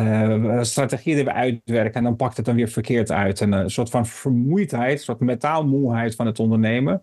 uh, 0.03 0.61
strategie 0.61 1.15
die 1.15 1.23
we 1.23 1.33
uitwerken 1.33 1.93
en 1.93 2.03
dan 2.03 2.15
pakt 2.15 2.37
het 2.37 2.45
dan 2.45 2.55
weer 2.55 2.67
verkeerd 2.67 3.11
uit. 3.11 3.41
En 3.41 3.51
een 3.51 3.69
soort 3.69 3.89
van 3.89 4.05
vermoeidheid, 4.05 4.97
een 4.97 5.03
soort 5.03 5.19
metaalmoeheid 5.19 6.15
van 6.15 6.25
het 6.25 6.39
ondernemen. 6.39 7.01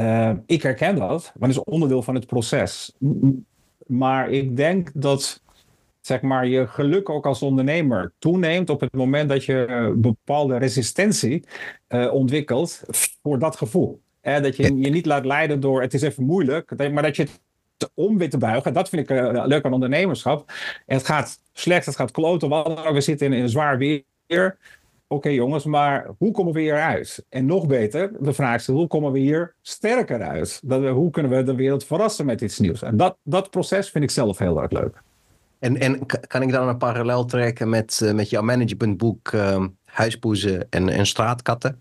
Uh, 0.00 0.32
ik 0.46 0.62
herken 0.62 0.96
dat, 0.96 1.32
want 1.34 1.52
het 1.52 1.60
is 1.60 1.72
onderdeel 1.72 2.02
van 2.02 2.14
het 2.14 2.26
proces. 2.26 2.96
Maar 3.86 4.30
ik 4.30 4.56
denk 4.56 4.90
dat 4.94 5.42
zeg 6.00 6.20
maar, 6.20 6.46
je 6.46 6.66
geluk 6.66 7.08
ook 7.08 7.26
als 7.26 7.42
ondernemer 7.42 8.12
toeneemt 8.18 8.70
op 8.70 8.80
het 8.80 8.92
moment 8.92 9.28
dat 9.28 9.44
je 9.44 9.92
bepaalde 9.96 10.56
resistentie 10.56 11.44
uh, 11.88 12.12
ontwikkelt 12.12 12.82
voor 13.22 13.38
dat 13.38 13.56
gevoel. 13.56 14.00
dat 14.22 14.56
je 14.56 14.62
je 14.62 14.90
niet 14.90 15.06
laat 15.06 15.24
leiden 15.24 15.60
door 15.60 15.82
het 15.82 15.94
is 15.94 16.02
even 16.02 16.24
moeilijk, 16.24 16.90
maar 16.92 17.02
dat 17.02 17.16
je 17.16 17.22
het 17.22 17.40
om 17.94 18.18
weer 18.18 18.30
te 18.30 18.38
buigen. 18.38 18.72
Dat 18.72 18.88
vind 18.88 19.10
ik 19.10 19.16
uh, 19.16 19.44
leuk 19.46 19.64
aan 19.64 19.72
ondernemerschap. 19.72 20.52
het 20.86 21.06
gaat 21.06 21.40
slecht, 21.58 21.86
het 21.86 21.96
gaat 21.96 22.10
kloten. 22.10 22.48
We 22.92 23.00
zitten 23.00 23.32
in 23.32 23.42
een 23.42 23.48
zwaar 23.48 23.78
weer. 23.78 24.58
Oké 25.08 25.28
jongens, 25.28 25.64
maar 25.64 26.06
hoe 26.18 26.30
komen 26.30 26.52
we 26.52 26.60
hier 26.60 26.80
uit? 26.80 27.24
En 27.28 27.46
nog 27.46 27.66
beter, 27.66 28.10
de 28.20 28.32
vraag 28.32 28.60
is 28.60 28.66
hoe 28.66 28.86
komen 28.86 29.12
we 29.12 29.18
hier 29.18 29.54
sterker 29.62 30.22
uit? 30.22 30.60
Dat 30.64 30.80
we, 30.80 30.88
hoe 30.88 31.10
kunnen 31.10 31.32
we 31.32 31.42
de 31.42 31.54
wereld 31.54 31.84
verrassen 31.84 32.26
met 32.26 32.40
iets 32.40 32.58
nieuws? 32.58 32.82
En 32.82 32.96
dat, 32.96 33.16
dat 33.22 33.50
proces 33.50 33.90
vind 33.90 34.04
ik 34.04 34.10
zelf 34.10 34.38
heel 34.38 34.62
erg 34.62 34.70
leuk. 34.70 35.02
En, 35.58 35.78
en 35.78 36.06
kan 36.06 36.42
ik 36.42 36.50
dan 36.50 36.68
een 36.68 36.76
parallel 36.76 37.24
trekken 37.24 37.68
met, 37.68 38.00
uh, 38.02 38.12
met 38.12 38.30
jouw 38.30 38.42
managementboek 38.42 39.32
uh, 39.32 39.64
Huispoezen 39.96 40.66
en, 40.70 40.88
en 40.88 41.06
straatkatten? 41.06 41.80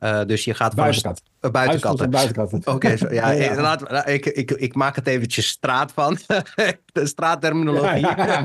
Uh, 0.00 0.24
dus 0.26 0.44
je 0.44 0.54
gaat 0.54 0.74
buitenkat. 0.74 1.22
Uh, 1.40 1.50
buitenkatten. 1.50 2.10
buitenkatten. 2.10 2.58
Oké, 2.64 2.70
okay, 2.70 2.96
so, 2.96 3.12
ja, 3.14 3.30
ja. 3.30 3.60
Laat, 3.60 3.90
nou, 3.90 4.10
ik, 4.10 4.26
ik, 4.26 4.50
ik 4.50 4.74
maak 4.74 4.96
het 4.96 5.06
eventjes 5.06 5.48
straat 5.48 5.92
van. 5.92 6.18
de 6.92 7.06
straatterminologie. 7.06 8.00
Ja, 8.00 8.44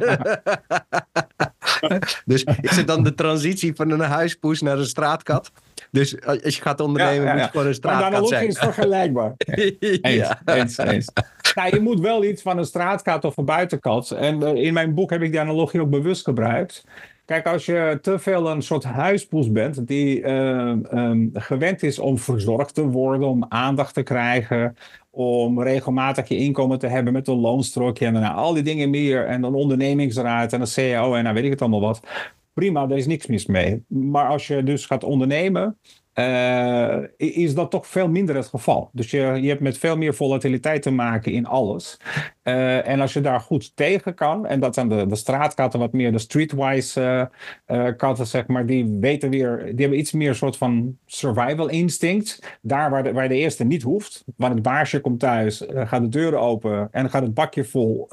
dus 2.25 2.43
is 2.61 2.75
het 2.75 2.87
dan 2.87 3.03
de 3.03 3.13
transitie 3.13 3.75
van 3.75 3.89
een 3.89 3.99
huispoes 3.99 4.61
naar 4.61 4.77
een 4.77 4.85
straatkat? 4.85 5.51
Dus 5.91 6.25
als 6.25 6.55
je 6.55 6.61
gaat 6.61 6.79
ondernemen, 6.79 7.31
moet 7.31 7.43
je 7.43 7.49
gewoon 7.49 7.67
een 7.67 7.73
straatkat 7.73 8.11
maar 8.11 8.27
zijn. 8.27 8.41
Maar 8.41 8.49
is 8.49 8.57
vergelijkbaar. 8.57 9.33
eens, 9.37 10.29
eens, 10.45 10.77
eens. 10.77 11.11
Nou, 11.55 11.75
je 11.75 11.79
moet 11.79 11.99
wel 11.99 12.23
iets 12.23 12.41
van 12.41 12.57
een 12.57 12.65
straatkat 12.65 13.23
of 13.23 13.37
een 13.37 13.45
buitenkat. 13.45 14.11
En 14.11 14.41
uh, 14.41 14.63
in 14.63 14.73
mijn 14.73 14.93
boek 14.93 15.09
heb 15.09 15.21
ik 15.21 15.31
die 15.31 15.39
analogie 15.39 15.81
ook 15.81 15.89
bewust 15.89 16.23
gebruikt. 16.23 16.83
Kijk, 17.27 17.47
als 17.47 17.65
je 17.65 17.99
te 18.01 18.19
veel 18.19 18.49
een 18.49 18.61
soort 18.61 18.83
huispoes 18.83 19.51
bent 19.51 19.87
die 19.87 20.21
ehm, 20.21 20.85
ehm, 20.85 21.27
gewend 21.33 21.83
is 21.83 21.99
om 21.99 22.17
verzorgd 22.17 22.73
te 22.73 22.87
worden, 22.87 23.27
om 23.27 23.45
aandacht 23.49 23.93
te 23.93 24.03
krijgen, 24.03 24.75
om 25.09 25.61
regelmatig 25.61 26.27
je 26.27 26.37
inkomen 26.37 26.79
te 26.79 26.87
hebben 26.87 27.13
met 27.13 27.27
een 27.27 27.39
loonstrookje 27.39 28.05
en 28.05 28.13
daarna 28.13 28.33
al 28.33 28.53
die 28.53 28.63
dingen 28.63 28.89
meer 28.89 29.25
en 29.25 29.43
een 29.43 29.53
ondernemingsraad 29.53 30.53
en 30.53 30.61
een 30.61 30.67
CAO 30.73 31.13
en 31.13 31.23
nou 31.23 31.35
weet 31.35 31.43
ik 31.43 31.49
het 31.49 31.61
allemaal 31.61 31.81
wat. 31.81 32.01
Prima, 32.53 32.87
daar 32.87 32.97
is 32.97 33.07
niks 33.07 33.27
mis 33.27 33.45
mee. 33.45 33.83
Maar 33.87 34.27
als 34.27 34.47
je 34.47 34.63
dus 34.63 34.85
gaat 34.85 35.03
ondernemen, 35.03 35.77
uh, 36.19 36.97
is 37.17 37.55
dat 37.55 37.71
toch 37.71 37.87
veel 37.87 38.09
minder 38.09 38.35
het 38.35 38.45
geval. 38.45 38.89
Dus 38.93 39.11
je, 39.11 39.17
je 39.17 39.47
hebt 39.47 39.61
met 39.61 39.77
veel 39.77 39.97
meer 39.97 40.13
volatiliteit 40.13 40.81
te 40.81 40.91
maken 40.91 41.31
in 41.31 41.45
alles. 41.45 41.99
Uh, 42.43 42.87
en 42.87 42.99
als 42.99 43.13
je 43.13 43.21
daar 43.21 43.39
goed 43.39 43.75
tegen 43.75 44.13
kan, 44.13 44.45
en 44.45 44.59
dat 44.59 44.73
zijn 44.73 44.89
de, 44.89 45.05
de 45.05 45.15
straatkatten 45.15 45.79
wat 45.79 45.93
meer 45.93 46.11
de 46.11 46.17
streetwise 46.17 47.29
uh, 47.67 47.87
katten, 47.97 48.27
zeg 48.27 48.47
maar, 48.47 48.65
die 48.65 48.97
weten 48.99 49.29
weer, 49.29 49.57
die 49.65 49.79
hebben 49.79 49.99
iets 49.99 50.11
meer 50.11 50.35
soort 50.35 50.57
van 50.57 50.97
survival 51.05 51.67
instinct. 51.69 52.57
Daar 52.61 52.89
waar 52.89 53.03
de, 53.03 53.11
waar 53.11 53.27
de 53.27 53.35
eerste 53.35 53.63
niet 53.63 53.83
hoeft. 53.83 54.23
Want 54.35 54.53
het 54.53 54.63
baasje 54.63 54.99
komt 54.99 55.19
thuis, 55.19 55.63
gaat 55.73 56.01
de 56.01 56.09
deuren 56.09 56.39
open 56.39 56.87
en 56.91 57.09
gaat 57.09 57.21
het 57.21 57.33
bakje 57.33 57.63
vol 57.63 58.05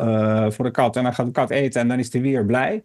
voor 0.48 0.64
de 0.64 0.70
kat. 0.70 0.96
En 0.96 1.02
dan 1.02 1.14
gaat 1.14 1.26
de 1.26 1.32
kat 1.32 1.50
eten 1.50 1.80
en 1.80 1.88
dan 1.88 1.98
is 1.98 2.12
hij 2.12 2.22
weer 2.22 2.46
blij. 2.46 2.82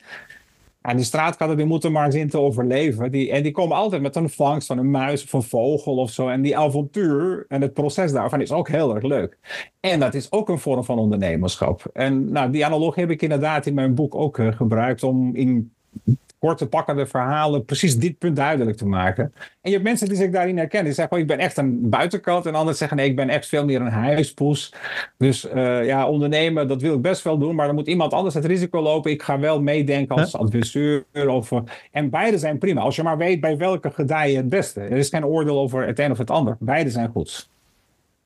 En 0.82 0.96
die 0.96 1.06
straatkatten 1.06 1.58
die 1.58 1.66
moeten 1.66 1.92
maar 1.92 2.12
zien 2.12 2.30
te 2.30 2.40
overleven. 2.40 3.12
Die, 3.12 3.32
en 3.32 3.44
die 3.44 3.52
komen 3.52 3.78
altijd 3.78 4.02
met 4.02 4.16
een 4.16 4.30
vangst 4.30 4.68
van 4.68 4.78
een 4.78 4.92
muis 4.92 5.24
of 5.24 5.34
een 5.34 5.44
vogel 5.44 5.98
of 5.98 6.12
zo. 6.12 6.30
En 6.30 6.42
die 6.42 6.58
avontuur 6.58 7.46
en 7.48 7.62
het 7.62 7.74
proces 7.74 8.12
daarvan 8.12 8.42
is 8.42 8.52
ook 8.52 8.70
heel 8.70 8.96
erg 8.96 9.04
leuk. 9.04 9.38
En 9.80 10.00
dat 10.00 10.14
is 10.14 10.32
ook 10.32 10.50
een 10.50 10.60
vorm 10.60 10.84
van 10.84 11.00
ondernemerschap. 11.00 11.90
En 11.94 12.32
nou, 12.32 12.52
die 12.52 12.66
analogie 12.66 13.02
heb 13.02 13.12
ik 13.12 13.22
inderdaad 13.22 13.66
in 13.66 13.74
mijn 13.74 13.96
boek 13.96 14.16
ook 14.16 14.38
uh, 14.38 14.56
gebruikt 14.56 15.04
om 15.04 15.36
in 15.36 15.72
korte 16.40 16.68
pakkende 16.68 17.06
verhalen 17.06 17.66
precies 17.66 17.98
dit 17.98 18.18
punt 18.18 18.36
duidelijk 18.36 18.78
te 18.78 18.86
maken. 18.86 19.24
En 19.62 19.70
je 19.70 19.72
hebt 19.72 19.84
mensen 19.84 20.08
die 20.08 20.18
zich 20.18 20.32
daarin 20.32 20.58
herkennen. 20.58 20.86
Die 20.86 20.96
zeggen, 20.96 21.16
oh, 21.16 21.22
ik 21.22 21.28
ben 21.28 21.40
echt 21.40 21.58
een 21.58 21.90
buitenkant. 21.90 22.46
En 22.46 22.56
anderen 22.56 22.78
zeggen, 22.78 22.98
nee, 22.98 23.10
ik 23.10 23.16
ben 23.16 23.30
echt 23.30 23.48
veel 23.48 23.66
meer 23.66 23.82
een 23.82 23.88
huispoes. 23.88 24.74
Dus 25.18 25.46
uh, 25.54 25.86
ja, 25.86 26.08
ondernemen, 26.08 26.68
dat 26.68 26.82
wil 26.82 26.94
ik 26.94 27.02
best 27.02 27.24
wel 27.24 27.38
doen. 27.38 27.56
Maar 27.56 27.66
dan 27.66 27.76
moet 27.76 27.88
iemand 27.88 28.14
anders 28.14 28.36
het 28.36 28.46
risico 28.46 28.82
lopen. 28.82 29.12
Ik 29.12 29.24
ga 29.24 29.40
wel 29.40 29.62
meedenken 29.62 30.16
als 30.16 30.36
adviseur. 30.36 31.04
Of, 31.14 31.52
en 31.92 32.10
beide 32.10 32.38
zijn 32.38 32.58
prima. 32.58 32.82
Als 32.82 32.96
je 32.96 33.04
maar 33.04 33.18
weet 33.18 33.40
bij 33.40 33.58
welke 33.58 33.92
gedij 33.92 34.32
je 34.32 34.38
het 34.38 34.50
beste. 34.50 34.82
Er 34.82 34.98
is 34.98 35.10
geen 35.10 35.26
oordeel 35.26 35.60
over 35.60 35.88
het 35.88 36.00
een 36.00 36.12
of 36.12 36.18
het 36.18 36.32
ander. 36.32 36.58
Beide 36.60 36.90
zijn 36.90 37.10
goed. 37.10 37.50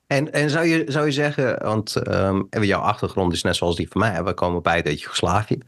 En, 0.06 0.32
en 0.32 0.50
zou, 0.50 0.66
je, 0.66 0.84
zou 0.86 1.06
je 1.06 1.12
zeggen, 1.12 1.62
want 1.62 2.08
um, 2.08 2.46
jouw 2.50 2.80
achtergrond 2.80 3.32
is 3.32 3.42
net 3.42 3.56
zoals 3.56 3.76
die 3.76 3.88
van 3.88 4.00
mij. 4.00 4.24
We 4.24 4.34
komen 4.34 4.62
bij 4.62 4.82
dat 4.82 5.00
Joegoslavië. 5.00 5.58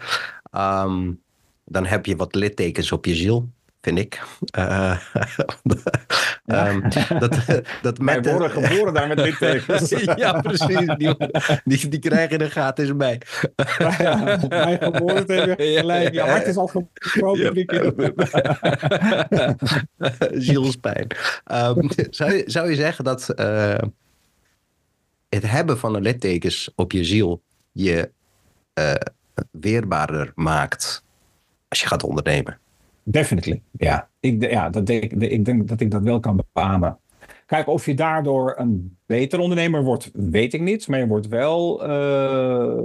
Um, 0.57 1.25
dan 1.69 1.87
heb 1.87 2.07
je 2.07 2.17
wat 2.17 2.35
littekens 2.35 2.93
op 2.93 3.05
je 3.05 3.15
ziel, 3.15 3.49
vind 3.81 3.99
ik. 3.99 4.21
Uh, 6.49 6.69
um, 6.73 6.83
dat, 7.19 7.63
dat 7.83 7.99
met 7.99 8.25
Wij 8.25 8.33
worden 8.33 8.51
geboren 8.51 8.95
daar 8.95 9.09
met 9.09 9.21
littekens. 9.21 9.91
ja, 10.17 10.41
precies. 10.41 10.87
Die, 10.97 11.17
die, 11.65 11.89
die 11.89 11.99
krijgen 11.99 12.39
de 12.39 12.73
eens 12.75 12.97
bij. 12.97 13.21
ja, 13.99 14.39
mijn 14.49 14.79
geboorte 14.79 15.33
heb 15.33 15.59
je 15.59 15.77
gelijk. 15.79 16.15
Je 16.15 16.21
hart 16.21 16.47
is 16.47 16.57
al 16.57 16.67
gebroken. 16.95 17.67
Ja. 17.67 19.57
Zielspijn. 20.49 21.07
Um, 21.53 21.89
zou, 22.11 22.33
je, 22.33 22.43
zou 22.47 22.71
je 22.71 22.77
zeggen 22.77 23.05
dat 23.05 23.33
uh, 23.37 23.79
het 25.29 25.51
hebben 25.51 25.79
van 25.79 25.93
de 25.93 26.01
littekens 26.01 26.71
op 26.75 26.93
je 26.93 27.05
ziel 27.05 27.43
je 27.73 28.11
uh, 28.79 28.95
weerbaarder 29.51 30.33
maakt 30.35 31.05
je 31.81 31.87
gaat 31.87 32.05
ondernemen. 32.05 32.59
Definitely, 33.03 33.63
ja. 33.71 34.09
Ik, 34.21 34.51
ja 34.51 34.71
dat 34.71 34.87
denk, 34.87 35.03
ik 35.13 35.45
denk 35.45 35.69
dat 35.69 35.81
ik 35.81 35.91
dat 35.91 36.03
wel 36.03 36.21
kan 36.21 36.45
beamen. 36.53 36.99
Kijk, 37.47 37.67
of 37.67 37.87
je 37.87 37.95
daardoor 37.95 38.55
een 38.57 38.97
beter 39.07 39.39
ondernemer 39.39 39.83
wordt, 39.83 40.11
weet 40.13 40.55
ik 40.55 40.61
niet. 40.61 40.89
Maar 40.89 40.99
je 40.99 41.07
wordt 41.07 41.29
wel 41.29 41.89
uh, 41.89 42.83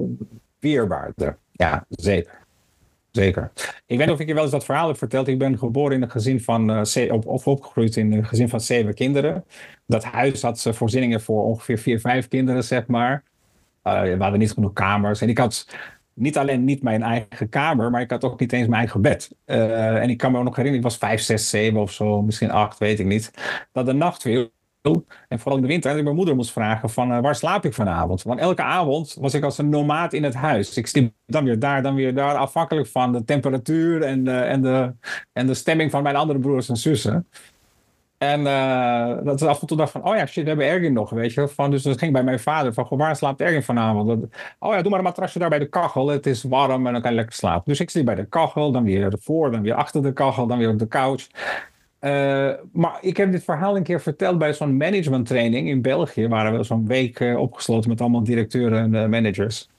weerbaarder. 0.59 1.37
Ja, 1.51 1.85
zeker. 1.89 2.39
Zeker. 3.11 3.51
Ik 3.85 3.97
weet 3.97 4.05
niet 4.05 4.15
of 4.15 4.19
ik 4.19 4.27
je 4.27 4.33
wel 4.33 4.43
eens 4.43 4.51
dat 4.51 4.65
verhaal 4.65 4.87
heb 4.87 4.97
verteld. 4.97 5.27
Ik 5.27 5.37
ben 5.37 5.57
geboren 5.57 5.95
in 5.95 6.01
een 6.01 6.11
gezin 6.11 6.41
van, 6.41 6.69
uh, 6.71 7.13
of 7.25 7.47
opgegroeid 7.47 7.95
in 7.95 8.13
een 8.13 8.25
gezin 8.25 8.49
van 8.49 8.61
zeven 8.61 8.93
kinderen. 8.93 9.45
Dat 9.85 10.03
huis 10.03 10.41
had 10.41 10.59
ze 10.59 10.73
voorzieningen 10.73 11.21
voor 11.21 11.43
ongeveer 11.43 11.77
vier, 11.77 11.99
vijf 11.99 12.27
kinderen, 12.27 12.63
zeg 12.63 12.87
maar. 12.87 13.23
Uh, 13.83 14.01
we 14.01 14.17
hadden 14.19 14.39
niet 14.39 14.51
genoeg 14.51 14.73
kamers. 14.73 15.21
En 15.21 15.29
ik 15.29 15.37
had 15.37 15.67
niet 16.21 16.37
alleen 16.37 16.63
niet 16.63 16.83
mijn 16.83 17.03
eigen 17.03 17.49
kamer, 17.49 17.89
maar 17.89 18.01
ik 18.01 18.11
had 18.11 18.23
ook 18.23 18.39
niet 18.39 18.53
eens 18.53 18.67
mijn 18.67 18.81
eigen 18.81 19.01
bed. 19.01 19.31
Uh, 19.45 20.01
en 20.01 20.09
ik 20.09 20.17
kan 20.17 20.31
me 20.31 20.37
ook 20.37 20.43
nog 20.43 20.55
herinneren, 20.55 20.85
ik 20.85 20.91
was 20.91 20.99
vijf, 20.99 21.21
zes, 21.21 21.49
zeven 21.49 21.79
of 21.79 21.91
zo, 21.91 22.21
misschien 22.21 22.51
acht, 22.51 22.77
weet 22.77 22.99
ik 22.99 23.05
niet. 23.05 23.31
Dat 23.71 23.85
de 23.85 23.93
nacht 23.93 24.21
viel. 24.21 24.51
En 25.27 25.39
vooral 25.39 25.55
in 25.55 25.61
de 25.61 25.67
winter, 25.67 25.89
dat 25.89 25.97
ik 25.97 26.03
mijn 26.03 26.15
moeder 26.15 26.35
moest 26.35 26.51
vragen 26.51 26.89
van 26.89 27.11
uh, 27.11 27.19
waar 27.19 27.35
slaap 27.35 27.65
ik 27.65 27.73
vanavond? 27.73 28.23
Want 28.23 28.39
elke 28.39 28.61
avond 28.61 29.17
was 29.19 29.33
ik 29.33 29.43
als 29.43 29.57
een 29.57 29.69
nomaat 29.69 30.13
in 30.13 30.23
het 30.23 30.33
huis. 30.33 30.77
Ik 30.77 30.87
sliep 30.87 31.13
dan 31.25 31.43
weer 31.43 31.59
daar, 31.59 31.83
dan 31.83 31.95
weer 31.95 32.13
daar, 32.13 32.35
afhankelijk 32.35 32.87
van 32.87 33.11
de 33.11 33.23
temperatuur 33.23 34.01
en, 34.03 34.27
uh, 34.27 34.51
en, 34.51 34.61
de, 34.61 34.93
en 35.33 35.47
de 35.47 35.53
stemming 35.53 35.91
van 35.91 36.03
mijn 36.03 36.15
andere 36.15 36.39
broers 36.39 36.69
en 36.69 36.77
zussen. 36.77 37.27
En 38.21 38.39
uh, 38.39 39.17
dat 39.23 39.41
is 39.41 39.47
af 39.47 39.61
en 39.61 39.67
toe 39.67 39.77
dacht 39.77 39.91
van, 39.91 40.03
oh 40.03 40.15
ja, 40.15 40.25
shit, 40.25 40.43
we 40.43 40.49
hebben 40.49 40.67
Ergin 40.67 40.93
nog, 40.93 41.09
weet 41.09 41.33
je. 41.33 41.47
Van, 41.47 41.71
dus 41.71 41.83
dat 41.83 41.97
ging 41.97 42.13
bij 42.13 42.23
mijn 42.23 42.39
vader 42.39 42.73
van, 42.73 42.87
waar 42.89 43.15
slaapt 43.15 43.41
Ergin 43.41 43.63
vanavond? 43.63 44.25
Oh 44.59 44.73
ja, 44.73 44.81
doe 44.81 44.89
maar 44.89 44.99
een 44.99 45.05
matrasje 45.05 45.39
daar 45.39 45.49
bij 45.49 45.59
de 45.59 45.69
kachel, 45.69 46.07
het 46.07 46.25
is 46.25 46.43
warm 46.43 46.87
en 46.87 46.93
dan 46.93 47.01
kan 47.01 47.11
je 47.11 47.17
lekker 47.17 47.35
slapen. 47.35 47.63
Dus 47.65 47.79
ik 47.79 47.89
sliep 47.89 48.05
bij 48.05 48.15
de 48.15 48.25
kachel, 48.25 48.71
dan 48.71 48.83
weer 48.83 49.11
ervoor, 49.11 49.51
dan 49.51 49.61
weer 49.61 49.73
achter 49.73 50.01
de 50.01 50.13
kachel, 50.13 50.47
dan 50.47 50.57
weer 50.57 50.69
op 50.69 50.79
de 50.79 50.87
couch. 50.87 51.27
Uh, 51.99 52.51
maar 52.71 52.97
ik 53.01 53.17
heb 53.17 53.31
dit 53.31 53.43
verhaal 53.43 53.75
een 53.75 53.83
keer 53.83 54.01
verteld 54.01 54.37
bij 54.37 54.53
zo'n 54.53 54.77
management 54.77 55.27
training 55.27 55.69
in 55.69 55.81
België. 55.81 56.27
Waren 56.27 56.57
we 56.57 56.63
zo'n 56.63 56.87
week 56.87 57.19
uh, 57.19 57.39
opgesloten 57.39 57.89
met 57.89 58.01
allemaal 58.01 58.23
directeuren 58.23 58.95
en 58.95 59.09
managers. 59.09 59.69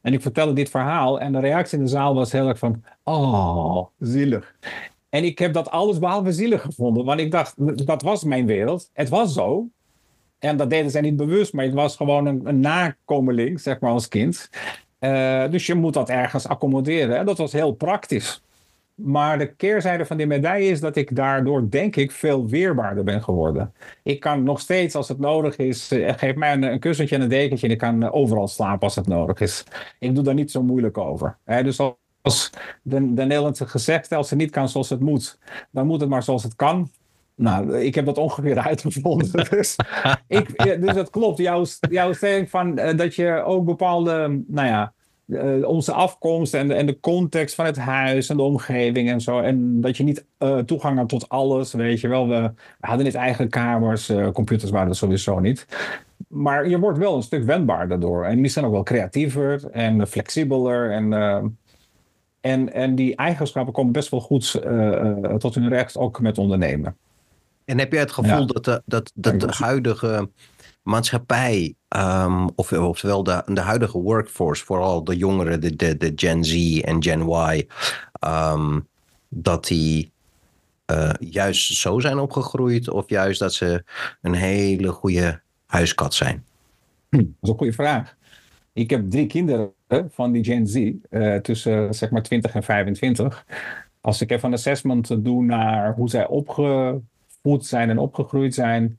En 0.00 0.12
ik 0.12 0.22
vertelde 0.22 0.52
dit 0.52 0.70
verhaal 0.70 1.20
en 1.20 1.32
de 1.32 1.40
reactie 1.40 1.78
in 1.78 1.84
de 1.84 1.90
zaal 1.90 2.14
was 2.14 2.32
heel 2.32 2.48
erg 2.48 2.58
van, 2.58 2.82
oh, 3.04 3.86
zielig. 3.98 4.54
En 5.16 5.24
ik 5.24 5.38
heb 5.38 5.52
dat 5.52 5.70
alles 5.70 5.98
behalve 5.98 6.32
zielig 6.32 6.62
gevonden. 6.62 7.04
Want 7.04 7.20
ik 7.20 7.30
dacht, 7.30 7.54
dat 7.86 8.02
was 8.02 8.24
mijn 8.24 8.46
wereld. 8.46 8.90
Het 8.92 9.08
was 9.08 9.32
zo. 9.32 9.68
En 10.38 10.56
dat 10.56 10.70
deden 10.70 10.90
zij 10.90 11.00
niet 11.00 11.16
bewust, 11.16 11.52
maar 11.52 11.64
het 11.64 11.74
was 11.74 11.96
gewoon 11.96 12.26
een, 12.26 12.60
nakomeling, 12.60 13.60
zeg 13.60 13.80
maar, 13.80 13.90
als 13.90 14.08
kind. 14.08 14.50
Uh, 15.00 15.50
dus 15.50 15.66
je 15.66 15.74
moet 15.74 15.94
dat 15.94 16.08
ergens 16.08 16.46
accommoderen. 16.46 17.16
En 17.16 17.26
dat 17.26 17.38
was 17.38 17.52
heel 17.52 17.72
praktisch. 17.72 18.42
Maar 18.94 19.38
de 19.38 19.54
keerzijde 19.54 20.06
van 20.06 20.16
die 20.16 20.26
medaille 20.26 20.70
is 20.70 20.80
dat 20.80 20.96
ik 20.96 21.16
daardoor, 21.16 21.70
denk 21.70 21.96
ik, 21.96 22.10
veel 22.10 22.48
weerbaarder 22.48 23.04
ben 23.04 23.22
geworden. 23.22 23.72
Ik 24.02 24.20
kan 24.20 24.42
nog 24.42 24.60
steeds, 24.60 24.94
als 24.94 25.08
het 25.08 25.18
nodig 25.18 25.56
is, 25.56 25.92
uh, 25.92 26.12
geef 26.16 26.34
mij 26.34 26.52
een, 26.52 26.78
kussentje 26.78 27.16
en 27.16 27.22
een 27.22 27.28
dekentje 27.28 27.66
en 27.66 27.72
ik 27.72 27.78
kan 27.78 28.02
uh, 28.02 28.14
overal 28.14 28.48
slapen 28.48 28.80
als 28.82 28.96
het 28.96 29.06
nodig 29.06 29.40
is. 29.40 29.64
Ik 29.98 30.14
doe 30.14 30.24
daar 30.24 30.34
niet 30.34 30.50
zo 30.50 30.62
moeilijk 30.62 30.98
over. 30.98 31.38
dus 31.44 31.80
als 32.26 32.50
de, 32.82 33.14
de 33.14 33.24
Nederlandse 33.24 33.66
gezegde, 33.66 34.16
als 34.16 34.30
het 34.30 34.38
niet 34.38 34.50
kan 34.50 34.68
zoals 34.68 34.90
het 34.90 35.00
moet, 35.00 35.38
dan 35.70 35.86
moet 35.86 36.00
het 36.00 36.08
maar 36.08 36.22
zoals 36.22 36.42
het 36.42 36.56
kan. 36.56 36.90
Nou, 37.34 37.78
ik 37.78 37.94
heb 37.94 38.04
dat 38.04 38.18
ongeveer 38.18 38.58
uitgevonden. 38.68 39.30
dus, 39.50 39.76
ik, 40.28 40.80
dus 40.80 40.94
dat 40.94 41.10
klopt. 41.10 41.38
Jouw, 41.38 41.64
jouw 41.90 42.12
stelling 42.12 42.50
van 42.50 42.78
uh, 42.78 42.96
dat 42.96 43.14
je 43.14 43.42
ook 43.44 43.64
bepaalde, 43.64 44.42
nou 44.46 44.66
ja, 44.66 44.92
uh, 45.26 45.68
onze 45.68 45.92
afkomst 45.92 46.54
en 46.54 46.68
de, 46.68 46.74
en 46.74 46.86
de 46.86 47.00
context 47.00 47.54
van 47.54 47.64
het 47.64 47.76
huis 47.76 48.28
en 48.28 48.36
de 48.36 48.42
omgeving 48.42 49.10
en 49.10 49.20
zo. 49.20 49.40
En 49.40 49.80
dat 49.80 49.96
je 49.96 50.02
niet 50.02 50.24
uh, 50.38 50.58
toegang 50.58 50.98
had 50.98 51.08
tot 51.08 51.28
alles, 51.28 51.72
weet 51.72 52.00
je 52.00 52.08
wel. 52.08 52.28
We, 52.28 52.52
we 52.80 52.86
hadden 52.86 53.04
niet 53.04 53.14
eigen 53.14 53.48
kamers, 53.48 54.12
computers 54.32 54.70
waren 54.70 54.88
er 54.88 54.96
sowieso 54.96 55.38
niet. 55.38 55.66
Maar 56.28 56.68
je 56.68 56.78
wordt 56.78 56.98
wel 56.98 57.16
een 57.16 57.22
stuk 57.22 57.44
wendbaar 57.44 57.88
daardoor. 57.88 58.24
En 58.24 58.40
misschien 58.40 58.64
ook 58.64 58.72
wel 58.72 58.82
creatiever 58.82 59.70
en 59.70 60.06
flexibeler 60.06 60.90
en 60.90 61.12
en, 62.46 62.72
en 62.72 62.94
die 62.94 63.16
eigenschappen 63.16 63.72
komen 63.72 63.92
best 63.92 64.08
wel 64.08 64.20
goed 64.20 64.60
uh, 64.64 65.34
tot 65.34 65.54
hun 65.54 65.68
recht, 65.68 65.96
ook 65.96 66.20
met 66.20 66.38
ondernemen. 66.38 66.96
En 67.64 67.78
heb 67.78 67.92
jij 67.92 68.00
het 68.00 68.12
gevoel 68.12 68.46
dat 68.46 68.64
de, 68.64 68.82
dat, 68.84 69.12
dat 69.14 69.40
de 69.40 69.48
huidige 69.50 70.30
maatschappij, 70.82 71.74
um, 71.88 72.50
of, 72.54 72.68
de, 72.68 73.42
de 73.46 73.60
huidige 73.60 73.98
workforce, 73.98 74.64
vooral 74.64 75.04
de 75.04 75.16
jongeren, 75.16 75.60
de, 75.60 75.76
de, 75.76 75.96
de 75.96 76.12
Gen 76.16 76.44
Z 76.44 76.80
en 76.80 77.02
Gen 77.02 77.20
Y, 77.28 77.66
um, 78.26 78.88
dat 79.28 79.66
die 79.66 80.12
uh, 80.92 81.10
juist 81.20 81.74
zo 81.74 82.00
zijn 82.00 82.18
opgegroeid, 82.18 82.88
of 82.88 83.08
juist 83.08 83.38
dat 83.38 83.54
ze 83.54 83.84
een 84.22 84.34
hele 84.34 84.92
goede 84.92 85.40
huiskat 85.66 86.14
zijn? 86.14 86.44
Hm, 87.08 87.16
dat 87.16 87.26
is 87.40 87.48
een 87.48 87.56
goede 87.56 87.72
vraag. 87.72 88.16
Ik 88.72 88.90
heb 88.90 89.10
drie 89.10 89.26
kinderen 89.26 89.74
van 90.08 90.32
die 90.32 90.44
Gen 90.44 90.66
Z, 90.66 90.92
uh, 91.10 91.36
tussen 91.36 91.94
zeg 91.94 92.10
maar 92.10 92.22
20 92.22 92.54
en 92.54 92.62
25. 92.62 93.46
Als 94.00 94.20
ik 94.20 94.30
even 94.30 94.48
een 94.48 94.54
assessment 94.54 95.24
doe 95.24 95.44
naar 95.44 95.94
hoe 95.94 96.08
zij 96.08 96.26
opgevoed 96.26 97.66
zijn 97.66 97.90
en 97.90 97.98
opgegroeid 97.98 98.54
zijn, 98.54 98.98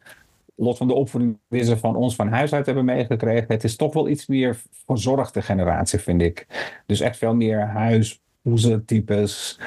los 0.55 0.77
van 0.77 0.87
de 0.87 0.93
opvoeding 0.93 1.37
die 1.49 1.63
ze 1.63 1.77
van 1.77 1.95
ons 1.95 2.15
van 2.15 2.27
huis 2.27 2.53
uit 2.53 2.65
hebben 2.65 2.85
meegekregen, 2.85 3.45
het 3.47 3.63
is 3.63 3.75
toch 3.75 3.93
wel 3.93 4.07
iets 4.07 4.27
meer 4.27 4.61
verzorgde 4.85 5.41
generatie, 5.41 5.99
vind 5.99 6.21
ik. 6.21 6.47
Dus 6.85 6.99
echt 6.99 7.17
veel 7.17 7.35
meer 7.35 7.59
huispoezen 7.59 8.85
types. 8.85 9.59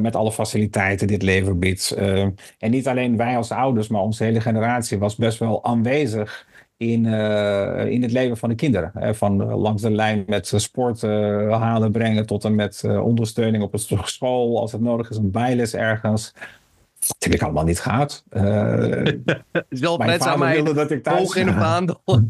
met 0.00 0.16
alle 0.16 0.32
faciliteiten 0.32 1.06
die 1.06 1.16
het 1.16 1.24
leven 1.24 1.58
biedt. 1.58 1.90
en 2.58 2.70
niet 2.70 2.88
alleen 2.88 3.16
wij 3.16 3.36
als 3.36 3.50
ouders, 3.50 3.88
maar 3.88 4.00
onze 4.00 4.24
hele 4.24 4.40
generatie 4.40 4.98
was 4.98 5.16
best 5.16 5.38
wel 5.38 5.64
aanwezig 5.64 6.46
in, 6.78 7.04
in 7.86 8.02
het 8.02 8.12
leven 8.12 8.36
van 8.36 8.48
de 8.48 8.54
kinderen. 8.54 9.14
van 9.16 9.44
langs 9.44 9.82
de 9.82 9.90
lijn 9.90 10.24
met 10.26 10.52
sport 10.56 11.02
halen, 11.02 11.92
brengen 11.92 12.26
tot 12.26 12.44
en 12.44 12.54
met 12.54 12.84
ondersteuning 12.84 13.62
op 13.62 13.72
het 13.72 13.88
school. 14.04 14.60
Als 14.60 14.72
het 14.72 14.80
nodig 14.80 15.10
is, 15.10 15.16
een 15.16 15.30
bijles 15.30 15.74
ergens. 15.74 16.32
Dat 16.98 17.16
heb 17.18 17.32
ik 17.32 17.42
allemaal 17.42 17.64
niet 17.64 17.80
gehad. 17.80 18.24
Wel 19.68 19.96
mijn 19.96 20.18
vader 20.18 20.38
mij 20.38 20.54
wilde 20.54 20.74
dat 20.74 20.90
ik 20.90 21.02
thuis 21.02 21.18
hoog 21.18 21.36
in 21.36 21.46
de 21.46 21.52
vaandel. 21.52 22.00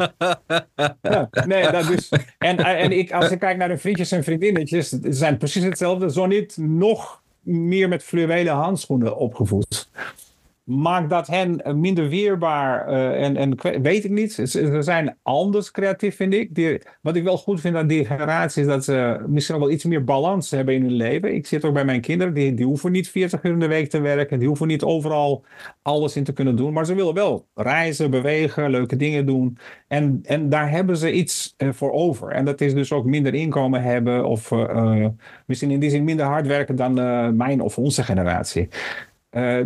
ja, 1.02 1.28
nee, 1.46 1.70
dat 1.70 1.86
dus. 1.86 2.12
En, 2.38 2.56
en 2.56 2.98
ik, 2.98 3.12
als 3.12 3.30
ik 3.30 3.38
kijk 3.38 3.56
naar 3.56 3.68
de 3.68 3.78
vriendjes 3.78 4.12
en 4.12 4.24
vriendinnetjes, 4.24 4.88
ze 4.88 4.98
zijn 5.08 5.36
precies 5.36 5.64
hetzelfde. 5.64 6.12
Zo 6.12 6.26
niet 6.26 6.56
nog 6.56 7.22
meer 7.42 7.88
met 7.88 8.02
fluwelen 8.02 8.54
handschoenen 8.54 9.16
opgevoed 9.16 9.88
maakt 10.68 11.10
dat 11.10 11.26
hen 11.26 11.80
minder 11.80 12.08
weerbaar 12.08 12.88
uh, 12.88 13.24
en, 13.24 13.36
en 13.36 13.82
weet 13.82 14.04
ik 14.04 14.10
niet. 14.10 14.32
Ze, 14.32 14.82
zijn 14.82 15.16
anders 15.22 15.70
creatief, 15.70 16.16
vind 16.16 16.34
ik. 16.34 16.54
Die, 16.54 16.80
wat 17.02 17.16
ik 17.16 17.22
wel 17.22 17.38
goed 17.38 17.60
vind 17.60 17.76
aan 17.76 17.86
die 17.86 18.04
generatie 18.04 18.62
is 18.62 18.68
dat 18.68 18.84
ze 18.84 19.24
misschien 19.26 19.58
wel 19.58 19.70
iets 19.70 19.84
meer 19.84 20.04
balans 20.04 20.50
hebben 20.50 20.74
in 20.74 20.82
hun 20.82 20.92
leven. 20.92 21.34
Ik 21.34 21.46
zit 21.46 21.64
ook 21.64 21.72
bij 21.72 21.84
mijn 21.84 22.00
kinderen, 22.00 22.34
die, 22.34 22.54
die 22.54 22.66
hoeven 22.66 22.92
niet 22.92 23.08
40 23.08 23.42
uur 23.42 23.52
in 23.52 23.58
de 23.58 23.66
week 23.66 23.90
te 23.90 24.00
werken. 24.00 24.38
Die 24.38 24.48
hoeven 24.48 24.66
niet 24.66 24.82
overal 24.82 25.44
alles 25.82 26.16
in 26.16 26.24
te 26.24 26.32
kunnen 26.32 26.56
doen. 26.56 26.72
Maar 26.72 26.86
ze 26.86 26.94
willen 26.94 27.14
wel 27.14 27.46
reizen, 27.54 28.10
bewegen, 28.10 28.70
leuke 28.70 28.96
dingen 28.96 29.26
doen. 29.26 29.58
En, 29.86 30.20
en 30.22 30.48
daar 30.48 30.70
hebben 30.70 30.96
ze 30.96 31.12
iets 31.12 31.54
uh, 31.58 31.68
voor 31.72 31.92
over. 31.92 32.30
En 32.30 32.44
dat 32.44 32.60
is 32.60 32.74
dus 32.74 32.92
ook 32.92 33.04
minder 33.04 33.34
inkomen 33.34 33.82
hebben 33.82 34.24
of 34.24 34.52
misschien 35.46 35.70
in 35.70 35.80
die 35.80 35.90
zin 35.90 36.04
minder 36.04 36.26
hard 36.26 36.46
werken 36.46 36.76
dan 36.76 36.94
mijn 37.36 37.60
of 37.60 37.78
onze 37.78 38.02
generatie. 38.02 38.68
Uh, 39.30 39.58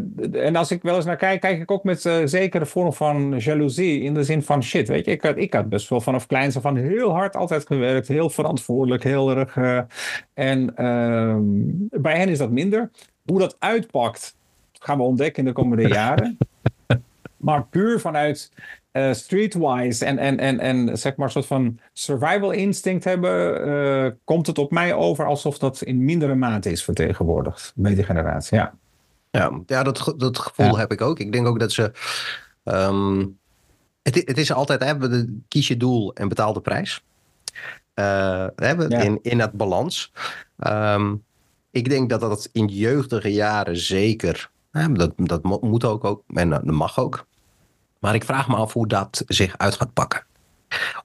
en 0.47 0.57
als 0.57 0.71
ik 0.71 0.83
wel 0.83 0.97
eens 0.97 1.05
naar 1.05 1.17
kijk, 1.17 1.41
kijk 1.41 1.61
ik 1.61 1.71
ook 1.71 1.85
met 1.85 2.05
uh, 2.05 2.17
zekere 2.25 2.67
vorm 2.67 2.93
van 2.93 3.39
jaloezie. 3.39 4.01
In 4.01 4.15
de 4.15 4.25
zin 4.25 4.43
van 4.43 4.63
shit, 4.63 4.89
weet 4.89 5.05
je. 5.05 5.11
Ik 5.11 5.23
had, 5.23 5.37
ik 5.37 5.53
had 5.53 5.69
best 5.69 5.89
wel 5.89 6.01
vanaf 6.01 6.27
kleins 6.27 6.57
af 6.57 6.63
van 6.63 6.77
heel 6.77 7.11
hard 7.11 7.37
altijd 7.37 7.67
gewerkt. 7.67 8.09
Heel 8.09 8.31
verantwoordelijk, 8.31 9.03
heel 9.03 9.37
erg. 9.37 9.57
Uh, 9.57 9.81
en 10.35 10.77
ehm, 10.77 11.43
bij 12.03 12.17
hen 12.17 12.29
is 12.29 12.39
dat 12.39 12.51
minder. 12.51 12.91
Hoe 13.25 13.39
dat 13.39 13.57
uitpakt, 13.59 14.37
gaan 14.73 14.97
we 14.97 15.05
ontdekken 15.05 15.43
in 15.43 15.49
de 15.49 15.55
komende 15.55 15.89
jaren. 15.95 16.39
maar 17.37 17.67
puur 17.67 18.01
vanuit 18.01 18.53
streetwise 19.13 20.05
en, 20.05 20.19
en, 20.19 20.39
en, 20.39 20.61
en 20.61 20.99
zeg 20.99 21.17
maar 21.17 21.27
een 21.27 21.33
soort 21.33 21.47
van 21.47 21.79
survival 21.93 22.51
instinct 22.51 23.05
hebben, 23.05 24.19
komt 24.25 24.47
het 24.47 24.59
op 24.59 24.71
mij 24.71 24.95
over 24.95 25.27
alsof 25.27 25.59
dat 25.59 25.83
in 25.83 26.05
mindere 26.05 26.35
mate 26.35 26.71
is 26.71 26.85
vertegenwoordigd 26.85 27.73
bij 27.75 27.95
die 27.95 28.05
generatie. 28.05 28.57
Ja. 28.57 28.75
Ja, 29.33 29.61
ja 29.67 29.83
dat, 29.83 30.15
dat 30.17 30.39
gevoel 30.39 30.79
heb 30.79 30.93
ik 30.93 31.01
ook. 31.01 31.19
Ik 31.19 31.33
denk 31.33 31.47
ook 31.47 31.59
dat 31.59 31.73
ze. 31.73 31.93
Ehm, 32.65 33.27
het, 34.03 34.15
het 34.15 34.39
is 34.39 34.53
altijd, 34.53 34.83
hè, 34.83 35.25
kies 35.49 35.69
je 35.69 35.77
doel 35.77 36.15
en 36.15 36.29
betaal 36.29 36.53
de 36.53 36.61
prijs. 36.61 37.05
Uh, 37.95 38.47
hebben 38.57 38.91
in, 38.91 39.19
in 39.23 39.39
dat 39.39 39.53
balans. 39.53 40.13
Ehm, 40.59 41.15
ik 41.71 41.89
denk 41.89 42.11
dat 42.11 42.21
dat 42.21 42.49
in 42.53 42.67
jeugdige 42.67 43.33
jaren 43.33 43.77
zeker. 43.77 44.51
Hè, 44.71 44.93
dat, 44.93 45.13
dat 45.17 45.43
moet 45.43 45.85
ook, 45.85 46.05
ook 46.05 46.23
en 46.35 46.51
dat 46.51 46.65
mag 46.65 46.99
ook. 46.99 47.27
Maar 47.99 48.15
ik 48.15 48.25
vraag 48.25 48.49
me 48.49 48.57
af 48.57 48.73
hoe 48.73 48.87
dat 48.87 49.23
zich 49.27 49.59
uit 49.59 49.75
gaat 49.75 49.93
pakken. 49.93 50.25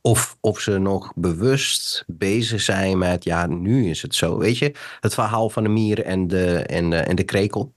Of, 0.02 0.38
of 0.42 0.60
ze 0.60 0.78
nog 0.78 1.12
bewust 1.16 2.04
bezig 2.08 2.62
zijn 2.62 2.98
met, 2.98 3.24
ja, 3.24 3.46
nu 3.46 3.90
is 3.90 4.02
het 4.02 4.16
zo. 4.16 4.38
Weet 4.38 4.58
je, 4.58 4.76
het 5.00 5.14
verhaal 5.14 5.50
van 5.50 5.64
de 5.64 5.70
mier 5.70 6.04
en 6.04 6.28
de, 6.28 6.58
en, 6.60 6.90
de, 6.90 6.98
en 6.98 7.16
de 7.16 7.24
krekel. 7.24 7.74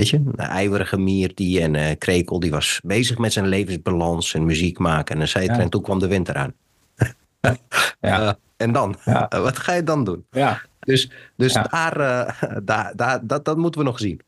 Weet 0.00 0.08
je, 0.08 0.16
een 0.16 0.48
ijverige 0.48 0.98
mier 0.98 1.34
die 1.34 1.60
en 1.60 1.74
uh, 1.74 1.90
Krekel, 1.98 2.40
die 2.40 2.50
was 2.50 2.80
bezig 2.84 3.18
met 3.18 3.32
zijn 3.32 3.46
levensbalans 3.46 4.34
en 4.34 4.44
muziek 4.44 4.78
maken. 4.78 5.20
En, 5.20 5.28
zei 5.28 5.44
ja. 5.44 5.58
en 5.58 5.70
toen 5.70 5.82
kwam 5.82 5.98
de 5.98 6.06
winter 6.06 6.34
aan. 6.34 6.52
ja. 8.00 8.20
Uh, 8.20 8.30
en 8.56 8.72
dan? 8.72 8.96
Ja. 9.04 9.32
Uh, 9.34 9.40
wat 9.40 9.58
ga 9.58 9.72
je 9.72 9.82
dan 9.82 10.04
doen? 10.04 10.24
Ja. 10.30 10.60
Dus, 10.80 11.10
dus 11.36 11.52
daar, 11.52 11.98
daar, 12.64 12.92
daar, 12.96 13.26
dat, 13.26 13.44
dat 13.44 13.56
moeten 13.56 13.80
we 13.80 13.86
nog 13.86 13.98
zien. 13.98 14.20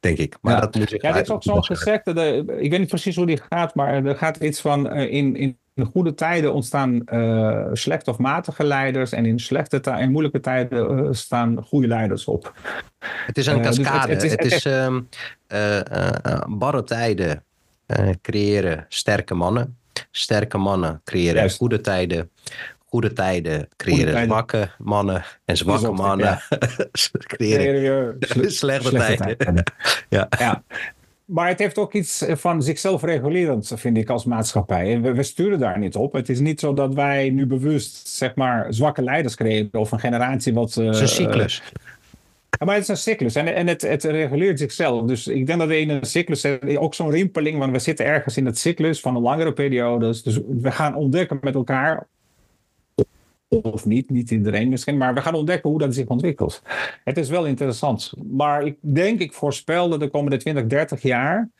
Denk 0.00 0.18
ik. 0.18 0.36
Maar 0.40 0.60
dat 0.60 0.74
moet 0.74 0.92
ik 0.92 1.02
ja, 1.02 1.12
dit 1.12 1.22
is 1.22 1.30
ook 1.30 1.42
zo'n 1.42 1.64
gezegde. 1.64 2.44
Ik 2.58 2.70
weet 2.70 2.78
niet 2.78 2.88
precies 2.88 3.16
hoe 3.16 3.26
die 3.26 3.40
gaat, 3.48 3.74
maar 3.74 4.04
er 4.04 4.16
gaat 4.16 4.36
iets 4.36 4.60
van 4.60 4.92
in, 4.92 5.36
in 5.36 5.58
in 5.74 5.84
goede 5.84 6.14
tijden 6.14 6.52
ontstaan 6.52 7.02
uh, 7.12 7.66
slechte 7.72 8.10
of 8.10 8.18
matige 8.18 8.64
leiders. 8.64 9.12
En 9.12 9.26
in 9.26 9.38
slechte 9.40 9.80
en 9.80 10.10
moeilijke 10.10 10.40
tijden 10.40 10.98
uh, 10.98 11.08
staan 11.10 11.62
goede 11.62 11.86
leiders 11.86 12.24
op. 12.24 12.52
Het 12.98 13.38
is 13.38 13.46
een 13.46 13.62
cascade. 13.62 14.16
Dus 14.16 14.30
het, 14.30 14.42
het, 14.42 14.52
is, 14.52 14.64
um, 14.64 15.08
barre 16.58 16.84
tijden 16.84 17.44
creëren 18.22 18.86
sterke 18.88 19.34
mannen. 19.34 19.78
Sterke 20.10 20.58
mannen 20.58 21.00
creëren 21.04 21.34
Juist. 21.34 21.56
goede 21.56 21.80
tijden. 21.80 22.30
Goede 22.86 23.12
tijden 23.12 23.68
creëren 23.76 24.24
zwakke 24.24 24.70
mannen. 24.78 25.24
En 25.44 25.56
zwakke 25.56 25.90
mannen 25.90 26.26
ja. 26.26 26.58
creëren 27.36 28.16
slechte, 28.20 28.50
slechte, 28.50 28.90
tijden. 28.90 29.36
tijden. 29.36 29.64
ja. 30.08 30.26
ja. 30.38 30.62
Maar 31.24 31.48
het 31.48 31.58
heeft 31.58 31.78
ook 31.78 31.92
iets 31.92 32.24
van 32.28 32.62
zichzelf 32.62 33.02
regulerend, 33.02 33.72
vind 33.74 33.96
ik, 33.96 34.08
als 34.08 34.24
maatschappij. 34.24 35.00
We, 35.00 35.12
we, 35.12 35.22
sturen 35.22 35.58
daar 35.58 35.78
niet 35.78 35.96
op. 35.96 36.12
Het 36.12 36.28
is 36.28 36.40
niet 36.40 36.60
zo 36.60 36.74
dat 36.74 36.94
wij 36.94 37.30
nu 37.30 37.46
bewust, 37.46 38.08
zeg 38.08 38.34
maar, 38.34 38.74
zwakke 38.74 39.02
leiders 39.02 39.34
creëren 39.34 39.68
of 39.72 39.92
een 39.92 40.00
generatie 40.00 40.54
wat... 40.54 40.74
het 40.74 40.94
is 40.94 41.00
een 41.00 41.08
cyclus. 41.08 41.62
Uh, 41.62 42.66
maar 42.66 42.74
het 42.74 42.82
is 42.82 42.88
een 42.88 42.96
cyclus 42.96 43.34
en, 43.34 43.54
en 43.54 43.66
het, 43.66 43.82
het, 43.82 44.04
reguleert 44.04 44.58
zichzelf. 44.58 45.06
Dus 45.06 45.26
ik 45.26 45.46
denk 45.46 45.58
dat 45.58 45.68
we 45.68 45.80
in 45.80 45.90
een 45.90 46.04
cyclus 46.04 46.46
ook 46.76 46.94
zo'n 46.94 47.10
rimpeling, 47.10 47.58
want 47.58 47.72
we 47.72 47.78
zitten 47.78 48.06
ergens 48.06 48.36
in 48.36 48.46
het 48.46 48.58
cyclus 48.58 49.00
van 49.00 49.16
een 49.16 49.22
langere 49.22 49.52
periode. 49.52 50.06
Dus 50.22 50.40
we 50.60 50.70
gaan 50.70 50.94
ontdekken 50.94 51.38
met 51.40 51.54
elkaar 51.54 52.06
of 53.62 53.84
niet, 53.84 54.10
niet 54.10 54.30
iedereen 54.30 54.68
misschien, 54.68 54.96
maar 54.96 55.14
we 55.14 55.20
gaan 55.20 55.34
ontdekken 55.34 55.70
hoe 55.70 55.78
dat 55.78 55.94
zich 55.94 56.06
ontwikkelt. 56.06 56.62
Het 57.04 57.16
is 57.16 57.28
wel 57.28 57.46
interessant. 57.46 58.12
Maar 58.30 58.66
ik 58.66 58.76
denk, 58.80 59.20
ik 59.20 59.32
voorspel 59.32 59.88
dat 59.88 60.00
de 60.00 60.08
komende 60.08 60.36
20, 60.36 60.66
30 60.66 61.02
jaar 61.02 61.50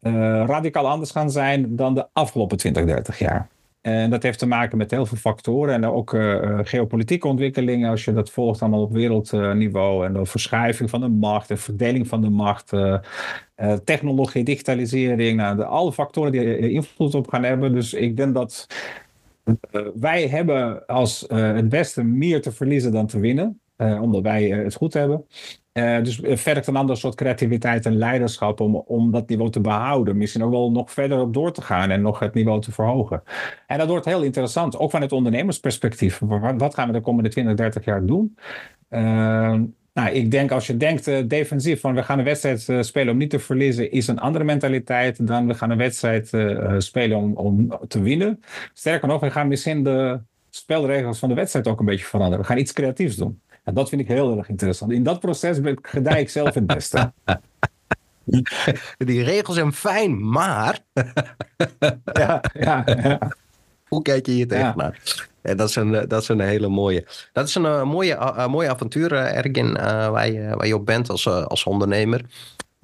uh, 0.00 0.12
radicaal 0.46 0.88
anders 0.88 1.10
gaan 1.10 1.30
zijn 1.30 1.76
dan 1.76 1.94
de 1.94 2.06
afgelopen 2.12 2.56
20, 2.56 2.84
30 2.84 3.18
jaar. 3.18 3.48
En 3.80 4.10
dat 4.10 4.22
heeft 4.22 4.38
te 4.38 4.46
maken 4.46 4.78
met 4.78 4.90
heel 4.90 5.06
veel 5.06 5.18
factoren 5.18 5.74
en 5.74 5.84
ook 5.84 6.12
uh, 6.12 6.58
geopolitieke 6.62 7.28
ontwikkelingen. 7.28 7.90
Als 7.90 8.04
je 8.04 8.12
dat 8.12 8.30
volgt 8.30 8.60
allemaal 8.60 8.82
op 8.82 8.92
wereldniveau 8.92 10.06
en 10.06 10.12
de 10.12 10.26
verschuiving 10.26 10.90
van 10.90 11.00
de 11.00 11.08
macht, 11.08 11.48
de 11.48 11.56
verdeling 11.56 12.08
van 12.08 12.20
de 12.20 12.28
macht, 12.28 12.72
technologie, 13.84 14.44
digitalisering. 14.44 15.36
Nou, 15.36 15.56
de, 15.56 15.64
alle 15.64 15.92
factoren 15.92 16.32
die 16.32 16.70
invloed 16.70 17.14
op 17.14 17.28
gaan 17.28 17.44
hebben. 17.44 17.72
Dus 17.72 17.94
ik 17.94 18.16
denk 18.16 18.34
dat 18.34 18.66
wij 19.94 20.28
hebben 20.28 20.86
als 20.86 21.26
uh, 21.28 21.52
het 21.54 21.68
beste 21.68 22.02
meer 22.04 22.42
te 22.42 22.52
verliezen 22.52 22.92
dan 22.92 23.06
te 23.06 23.20
winnen, 23.20 23.60
uh, 23.76 24.02
omdat 24.02 24.22
wij 24.22 24.44
het 24.44 24.74
goed 24.74 24.94
hebben. 24.94 25.26
dus 26.02 26.20
vergt 26.22 26.66
een 26.66 26.76
ander 26.76 26.96
soort 26.96 27.14
creativiteit 27.14 27.86
en 27.86 27.96
leiderschap 27.96 28.60
om, 28.60 28.74
om 28.74 29.10
dat 29.10 29.28
niveau 29.28 29.50
te 29.50 29.60
behouden. 29.60 30.16
Misschien 30.16 30.42
ook 30.42 30.50
wel 30.50 30.70
nog 30.70 30.92
verder 30.92 31.20
op 31.20 31.34
door 31.34 31.52
te 31.52 31.62
gaan 31.62 31.90
en 31.90 32.02
nog 32.02 32.18
het 32.18 32.34
niveau 32.34 32.60
te 32.60 32.72
verhogen. 32.72 33.22
En 33.66 33.78
dat 33.78 33.88
wordt 33.88 34.04
heel 34.04 34.22
interessant, 34.22 34.78
ook 34.78 34.90
van 34.90 35.00
het 35.00 35.12
ondernemersperspectief. 35.12 36.18
Wat 36.56 36.74
gaan 36.74 36.86
we 36.86 36.92
de 36.92 37.00
komende 37.00 37.28
20, 37.28 37.54
30 37.54 37.84
jaar 37.84 38.06
doen? 38.06 38.36
Nou, 39.92 40.10
ik 40.10 40.30
denk 40.30 40.50
als 40.50 40.66
je 40.66 40.76
denkt 40.76 41.08
uh, 41.08 41.18
defensief 41.26 41.80
van 41.80 41.94
we 41.94 42.02
gaan 42.02 42.18
een 42.18 42.24
wedstrijd 42.24 42.68
uh, 42.68 42.82
spelen 42.82 43.12
om 43.12 43.18
niet 43.18 43.30
te 43.30 43.38
verliezen, 43.38 43.90
is 43.90 44.06
een 44.08 44.18
andere 44.18 44.44
mentaliteit 44.44 45.26
dan 45.26 45.46
we 45.46 45.54
gaan 45.54 45.70
een 45.70 45.76
wedstrijd 45.78 46.32
uh, 46.32 46.74
spelen 46.78 47.18
om, 47.18 47.36
om 47.36 47.78
te 47.88 48.00
winnen. 48.00 48.40
Sterker 48.74 49.08
nog, 49.08 49.20
we 49.20 49.30
gaan 49.30 49.48
misschien 49.48 49.84
de 49.84 50.20
spelregels 50.50 51.18
van 51.18 51.28
de 51.28 51.34
wedstrijd 51.34 51.68
ook 51.68 51.80
een 51.80 51.86
beetje 51.86 52.04
veranderen. 52.04 52.40
We 52.40 52.46
gaan 52.46 52.58
iets 52.58 52.72
creatiefs 52.72 53.16
doen. 53.16 53.40
En 53.64 53.74
dat 53.74 53.88
vind 53.88 54.00
ik 54.00 54.08
heel 54.08 54.38
erg 54.38 54.48
interessant. 54.48 54.92
In 54.92 55.02
dat 55.02 55.20
proces 55.20 55.60
ben, 55.60 55.78
gedij 55.82 56.20
ik 56.20 56.30
zelf 56.30 56.54
het 56.54 56.66
beste. 56.66 57.12
Die 58.98 59.22
regels 59.22 59.56
zijn 59.56 59.72
fijn, 59.72 60.28
maar. 60.28 60.78
ja, 62.12 62.40
ja, 62.52 62.82
ja. 63.02 63.18
Hoe 63.88 64.02
kijk 64.02 64.26
je 64.26 64.32
hier 64.32 64.48
tegenaan? 64.48 64.94
Ja. 65.02 65.28
En 65.42 65.56
dat 65.56 65.68
is 65.68 65.76
een, 65.76 65.94
eh, 65.94 66.08
dat 66.08 66.22
is 66.22 66.28
een 66.28 66.40
hele 66.40 66.68
mooie. 66.68 67.06
Dat 67.32 67.48
is 67.48 67.54
een 67.54 67.64
uh, 67.64 67.82
mooie, 67.82 68.46
mooie 68.48 68.68
avontuur, 68.68 69.12
Ergin, 69.12 69.72
waar, 69.74 70.30
je, 70.30 70.54
waar 70.56 70.66
je 70.66 70.74
op 70.74 70.86
bent 70.86 71.10
als, 71.10 71.26
als 71.26 71.64
ondernemer. 71.64 72.24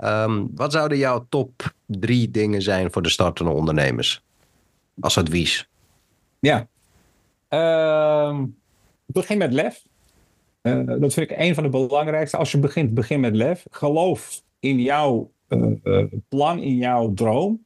Um, 0.05 0.51
wat 0.55 0.73
zouden 0.73 0.99
jouw 0.99 1.27
top 1.29 1.75
drie 1.87 2.31
dingen 2.31 2.63
zijn 2.63 2.93
voor 2.93 3.03
de 3.03 3.09
startende 3.09 3.51
ondernemers? 3.51 4.23
Als 5.01 5.19
advies. 5.19 5.69
Ja. 6.39 6.69
Uh, 7.51 8.41
begin 9.07 9.39
met 9.39 9.53
lef. 9.53 9.83
dat 10.87 11.13
vind 11.13 11.31
ik 11.31 11.39
een 11.39 11.55
van 11.55 11.63
de 11.63 11.69
belangrijkste. 11.69 12.37
Als 12.37 12.53
je 12.53 12.59
begint, 12.59 12.95
begin 12.95 13.21
met 13.21 13.37
lef. 13.37 13.67
Geloof 13.71 14.43
in 14.59 14.81
jouw 14.81 15.31
plan, 16.29 16.59
in 16.59 16.77
jouw 16.77 17.15
droom. 17.15 17.65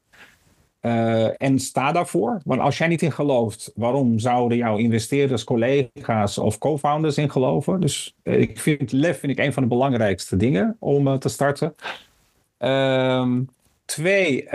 Uh, 0.80 1.42
en 1.42 1.58
sta 1.58 1.92
daarvoor. 1.92 2.40
Want 2.44 2.60
als 2.60 2.78
jij 2.78 2.88
niet 2.88 3.02
in 3.02 3.12
gelooft, 3.12 3.72
waarom 3.74 4.18
zouden 4.18 4.58
jouw 4.58 4.76
investeerders, 4.76 5.44
collega's 5.44 6.38
of 6.38 6.58
co-founders 6.58 7.18
in 7.18 7.30
geloven? 7.30 7.80
Dus 7.80 8.14
uh, 8.22 8.40
ik 8.40 8.60
vind 8.60 8.92
lef 8.92 9.18
vind 9.18 9.32
ik 9.32 9.44
een 9.44 9.52
van 9.52 9.62
de 9.62 9.68
belangrijkste 9.68 10.36
dingen 10.36 10.76
om 10.78 11.06
uh, 11.06 11.14
te 11.14 11.28
starten. 11.28 11.74
Ehm, 12.58 13.42
twee, 13.84 14.48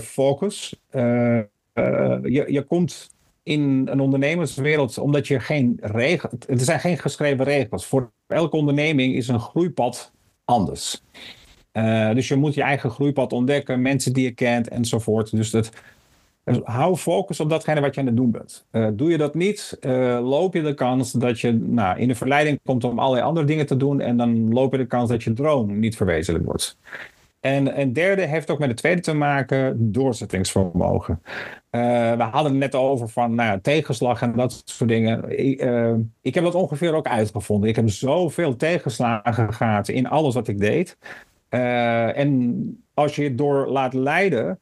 focus. 0.00 0.74
je, 0.90 2.44
je 2.48 2.64
komt 2.68 3.10
in 3.42 3.88
een 3.90 4.00
ondernemerswereld 4.00 4.98
omdat 4.98 5.26
je 5.26 5.40
geen 5.40 5.78
regels. 5.80 6.32
Er 6.46 6.60
zijn 6.60 6.80
geen 6.80 6.98
geschreven 6.98 7.44
regels. 7.44 7.86
Voor 7.86 8.10
elke 8.26 8.56
onderneming 8.56 9.14
is 9.14 9.28
een 9.28 9.40
groeipad 9.40 10.12
anders. 10.44 11.02
Uh, 11.72 12.14
dus 12.14 12.28
je 12.28 12.36
moet 12.36 12.54
je 12.54 12.62
eigen 12.62 12.90
groeipad 12.90 13.32
ontdekken, 13.32 13.82
mensen 13.82 14.12
die 14.12 14.24
je 14.24 14.30
kent 14.30 14.68
enzovoort. 14.68 15.36
Dus, 15.36 15.50
dat, 15.50 15.70
dus 16.44 16.60
hou 16.64 16.96
focus 16.96 17.40
op 17.40 17.50
datgene 17.50 17.80
wat 17.80 17.94
je 17.94 18.00
aan 18.00 18.06
het 18.06 18.16
doen 18.16 18.30
bent. 18.30 18.66
Uh, 18.72 18.88
doe 18.92 19.10
je 19.10 19.18
dat 19.18 19.34
niet, 19.34 19.78
uh, 19.80 20.18
loop 20.22 20.54
je 20.54 20.62
de 20.62 20.74
kans 20.74 21.12
dat 21.12 21.40
je 21.40 21.52
nou, 21.52 21.98
in 21.98 22.08
de 22.08 22.14
verleiding 22.14 22.60
komt 22.64 22.84
om 22.84 22.98
allerlei 22.98 23.26
andere 23.26 23.46
dingen 23.46 23.66
te 23.66 23.76
doen. 23.76 24.00
En 24.00 24.16
dan 24.16 24.52
loop 24.52 24.72
je 24.72 24.78
de 24.78 24.86
kans 24.86 25.10
dat 25.10 25.22
je 25.22 25.32
droom 25.32 25.78
niet 25.78 25.96
verwezenlijk 25.96 26.44
wordt. 26.44 26.78
En 27.40 27.80
een 27.80 27.92
derde 27.92 28.22
heeft 28.22 28.50
ook 28.50 28.58
met 28.58 28.68
de 28.68 28.74
tweede 28.74 29.00
te 29.00 29.14
maken, 29.14 29.92
doorzettingsvermogen. 29.92 31.22
We 31.70 32.28
hadden 32.30 32.52
het 32.52 32.60
net 32.60 32.74
over 32.74 33.08
van 33.08 33.34
nou 33.34 33.50
ja, 33.50 33.58
tegenslag 33.62 34.22
en 34.22 34.32
dat 34.32 34.62
soort 34.64 34.90
dingen. 34.90 35.38
Ik, 35.38 35.68
ik, 36.22 36.34
heb 36.34 36.44
dat 36.44 36.54
ongeveer 36.54 36.94
ook 36.94 37.06
uitgevonden. 37.06 37.68
Ik 37.68 37.76
heb 37.76 37.90
zoveel 37.90 38.56
tegenslagen 38.56 39.52
gehad 39.54 39.88
in 39.88 40.08
alles 40.08 40.34
wat 40.34 40.48
ik 40.48 40.58
deed. 40.58 40.96
Uh, 41.50 42.18
en 42.18 42.84
als 42.94 43.16
je 43.16 43.22
het 43.22 43.38
door 43.38 43.66
laat 43.66 43.94
leiden, 43.94 44.60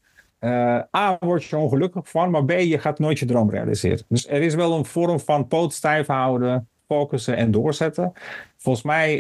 A, 0.96 1.16
word 1.20 1.44
je 1.44 1.57
ongelukkig 1.57 2.09
van, 2.09 2.31
maar 2.31 2.44
B, 2.44 2.51
je 2.51 2.79
gaat 2.79 2.99
nooit 2.99 3.18
je 3.18 3.27
droom 3.27 3.51
realiseren. 3.51 4.05
Dus 4.09 4.29
er 4.29 4.42
is 4.42 4.55
wel 4.55 4.72
een 4.79 4.85
vorm 4.85 5.20
van 5.20 5.49
poot 5.49 5.72
stijf 5.72 6.07
houden, 6.07 6.68
focussen 6.87 7.37
en 7.37 7.51
doorzetten. 7.51 8.12
Volgens 8.57 8.85
mij 8.85 9.16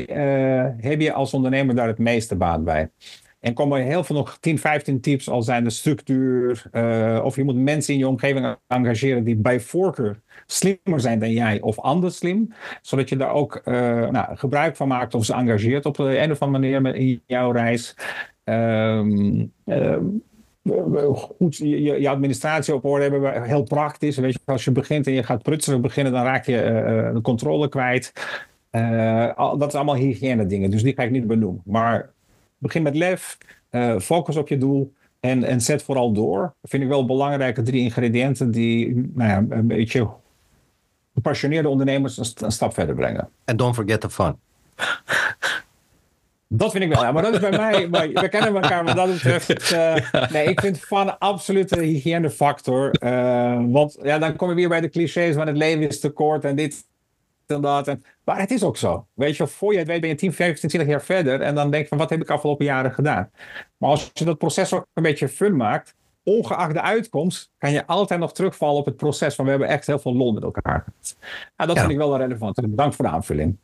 heb 0.80 1.00
je 1.00 1.12
als 1.12 1.34
ondernemer 1.34 1.74
daar 1.74 1.86
het 1.86 1.98
meeste 1.98 2.36
baat 2.36 2.64
bij. 2.64 2.90
En 3.46 3.54
komen 3.54 3.82
heel 3.82 4.04
veel 4.04 4.16
nog 4.16 4.38
10, 4.40 4.58
15 4.58 5.00
tips, 5.00 5.28
al 5.28 5.42
zijn 5.42 5.64
de 5.64 5.70
structuur. 5.70 6.62
Uh, 6.72 7.20
of 7.24 7.36
je 7.36 7.44
moet 7.44 7.56
mensen 7.56 7.92
in 7.92 7.98
je 7.98 8.08
omgeving 8.08 8.56
engageren 8.66 9.24
die 9.24 9.36
bij 9.36 9.60
voorkeur 9.60 10.20
slimmer 10.46 11.00
zijn 11.00 11.18
dan 11.18 11.30
jij 11.30 11.60
of 11.60 11.78
anders 11.78 12.16
slim. 12.16 12.52
Zodat 12.82 13.08
je 13.08 13.16
daar 13.16 13.32
ook 13.32 13.60
uh, 13.64 13.74
nou, 14.08 14.36
gebruik 14.36 14.76
van 14.76 14.88
maakt 14.88 15.14
of 15.14 15.24
ze 15.24 15.34
engageert 15.34 15.86
op 15.86 15.96
de 15.96 16.18
een 16.18 16.30
of 16.30 16.42
andere 16.42 16.80
manier 16.80 16.94
in 16.94 17.22
jouw 17.26 17.50
reis. 17.50 17.96
Um, 18.44 19.52
uh, 19.64 19.96
goed 21.14 21.56
je, 21.56 22.00
je, 22.00 22.08
administratie 22.08 22.74
op 22.74 22.84
orde 22.84 23.02
hebben. 23.02 23.42
Heel 23.42 23.62
praktisch. 23.62 24.16
Weet 24.16 24.32
je, 24.32 24.38
als 24.44 24.64
je 24.64 24.72
begint 24.72 25.06
en 25.06 25.12
je 25.12 25.22
gaat 25.22 25.42
prutselen 25.42 25.80
beginnen, 25.80 26.12
dan 26.12 26.24
raak 26.24 26.46
je 26.46 27.10
de 27.14 27.20
controle 27.20 27.68
kwijt. 27.68 28.12
dat 29.58 29.66
is 29.66 29.74
allemaal 29.74 29.94
hygiëne 29.94 30.46
dingen, 30.46 30.70
dus 30.70 30.82
die 30.82 30.94
ga 30.94 31.02
ik 31.02 31.10
niet 31.10 31.26
benoemen. 31.26 31.62
Maar 31.64 32.14
begin 32.58 32.82
met 32.82 32.96
lef, 32.96 33.38
uh, 33.70 33.98
focus 33.98 34.36
op 34.36 34.48
je 34.48 34.58
doel 34.58 34.92
en, 35.20 35.44
en 35.44 35.60
zet 35.60 35.82
vooral 35.82 36.12
door. 36.12 36.40
Dat 36.60 36.70
vind 36.70 36.82
ik 36.82 36.88
wel 36.88 37.04
belangrijke 37.04 37.62
drie 37.62 37.82
ingrediënten 37.82 38.50
die 38.50 39.10
nou 39.14 39.30
ja, 39.30 39.56
een 39.56 39.66
beetje 39.66 40.08
gepassioneerde 41.14 41.68
ondernemers 41.68 42.18
een, 42.18 42.44
een 42.46 42.52
stap 42.52 42.74
verder 42.74 42.94
brengen. 42.94 43.28
En 43.44 43.56
don't 43.56 43.74
forget 43.74 44.00
the 44.00 44.10
fun. 44.10 44.36
Dat 46.48 46.70
vind 46.70 46.84
ik 46.84 46.92
wel, 46.92 47.02
ja, 47.02 47.12
maar 47.12 47.22
dat 47.22 47.34
is 47.34 47.40
bij 47.40 47.50
mij. 47.50 47.88
Maar 47.88 48.08
we 48.08 48.28
kennen 48.28 48.54
elkaar, 48.54 48.84
maar 48.84 48.94
dat 48.94 49.12
betreft. 49.12 49.44
Uh, 49.72 50.30
nee, 50.30 50.46
ik 50.46 50.60
vind 50.60 50.80
van 50.80 51.18
absolute 51.18 51.80
hygiënefactor. 51.80 52.96
Uh, 53.02 53.60
want 53.66 53.98
ja, 54.02 54.18
dan 54.18 54.36
kom 54.36 54.48
je 54.48 54.54
weer 54.54 54.68
bij 54.68 54.80
de 54.80 54.88
clichés 54.88 55.34
van 55.34 55.46
het 55.46 55.56
leven 55.56 55.88
is 55.88 56.00
te 56.00 56.10
kort 56.10 56.44
en 56.44 56.56
dit 56.56 56.84
en 57.50 57.60
dat. 57.60 57.88
En, 57.88 58.02
maar 58.24 58.38
het 58.38 58.50
is 58.50 58.62
ook 58.62 58.76
zo. 58.76 59.06
Weet 59.14 59.36
je, 59.36 59.46
voor 59.46 59.72
je 59.72 59.78
het 59.78 59.86
weet 59.86 60.00
ben 60.00 60.10
je 60.10 60.16
10, 60.16 60.32
15, 60.32 60.68
20 60.68 60.90
jaar 60.90 61.02
verder. 61.02 61.40
En 61.40 61.54
dan 61.54 61.70
denk 61.70 61.82
je 61.82 61.88
van 61.88 61.98
wat 61.98 62.10
heb 62.10 62.20
ik 62.20 62.30
afgelopen 62.30 62.64
jaren 62.64 62.92
gedaan. 62.92 63.30
Maar 63.76 63.90
als 63.90 64.10
je 64.12 64.24
dat 64.24 64.38
proces 64.38 64.72
ook 64.72 64.86
een 64.94 65.02
beetje 65.02 65.28
fun 65.28 65.56
maakt. 65.56 65.94
Ongeacht 66.22 66.74
de 66.74 66.80
uitkomst, 66.80 67.50
kan 67.58 67.72
je 67.72 67.86
altijd 67.86 68.20
nog 68.20 68.32
terugvallen 68.32 68.78
op 68.78 68.86
het 68.86 68.96
proces. 68.96 69.34
Van 69.34 69.44
we 69.44 69.50
hebben 69.50 69.68
echt 69.68 69.86
heel 69.86 69.98
veel 69.98 70.14
lol 70.14 70.32
met 70.32 70.42
elkaar. 70.42 70.84
Nou, 71.56 71.70
dat 71.70 71.78
vind 71.78 71.90
ik 71.90 71.96
wel 71.96 72.16
relevant. 72.16 72.60
Bedankt 72.60 72.96
voor 72.96 73.04
de 73.04 73.10
aanvulling. 73.10 73.56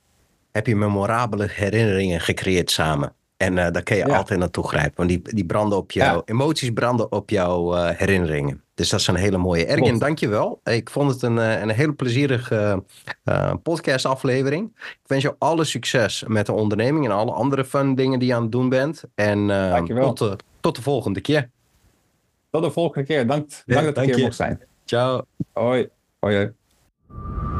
Heb 0.53 0.67
je 0.67 0.77
memorabele 0.77 1.49
herinneringen 1.51 2.21
gecreëerd 2.21 2.71
samen? 2.71 3.15
En 3.43 3.57
uh, 3.57 3.71
daar 3.71 3.83
kun 3.83 3.97
je 3.97 4.17
altijd 4.17 4.39
naartoe 4.39 4.69
grijpen. 4.69 4.93
Want 4.97 5.09
die, 5.09 5.23
die 5.23 5.47
branden 5.47 5.79
op 5.79 5.93
jouw 5.93 6.23
emoties, 6.25 6.71
branden 6.71 7.13
op 7.13 7.31
jouw 7.31 7.77
uh, 7.77 7.89
herinneringen. 7.89 8.63
Dus 8.75 8.89
dat 8.89 9.01
is 9.01 9.07
een 9.07 9.15
hele 9.15 9.37
mooie. 9.37 9.67
Ergen, 9.67 9.99
dankjewel. 9.99 10.61
Ik 10.65 10.91
vond 10.91 11.11
het 11.11 11.23
een, 11.23 11.37
uh, 11.37 11.61
een 11.61 11.71
hele 11.71 11.93
plezierige 11.93 12.85
podcast 13.63 14.07
aflevering. 14.07 14.71
Ik 14.77 15.07
wens 15.07 15.23
jou 15.23 15.35
alle 15.39 15.65
succes 15.65 16.25
met 16.27 16.47
de 16.47 16.53
onderneming 16.53 17.05
en 17.05 17.11
alle 17.11 17.33
andere 17.33 17.65
fun 17.65 17.95
dingen 17.95 18.19
die 18.19 18.29
je 18.29 18.35
aan 18.35 18.43
het 18.43 18.53
doen 18.53 18.69
bent. 18.69 19.05
En 19.15 19.47
tot, 19.87 20.19
de, 20.19 20.37
tot 20.61 20.77
de 20.77 20.83
volgende 20.83 21.21
keer. 21.21 21.51
Tot 22.51 22.63
de 22.63 22.71
volgende 22.71 23.07
keer. 23.07 23.27
Dank, 23.27 23.51
dank 23.67 23.95
dat 23.95 24.05
ik 24.05 24.15
hier 24.15 24.25
mocht 24.25 24.37
zijn. 24.37 24.61
Ciao. 24.85 25.23
Hoi. 25.53 25.89
Hoi. 26.19 26.37
hoi. 26.37 27.52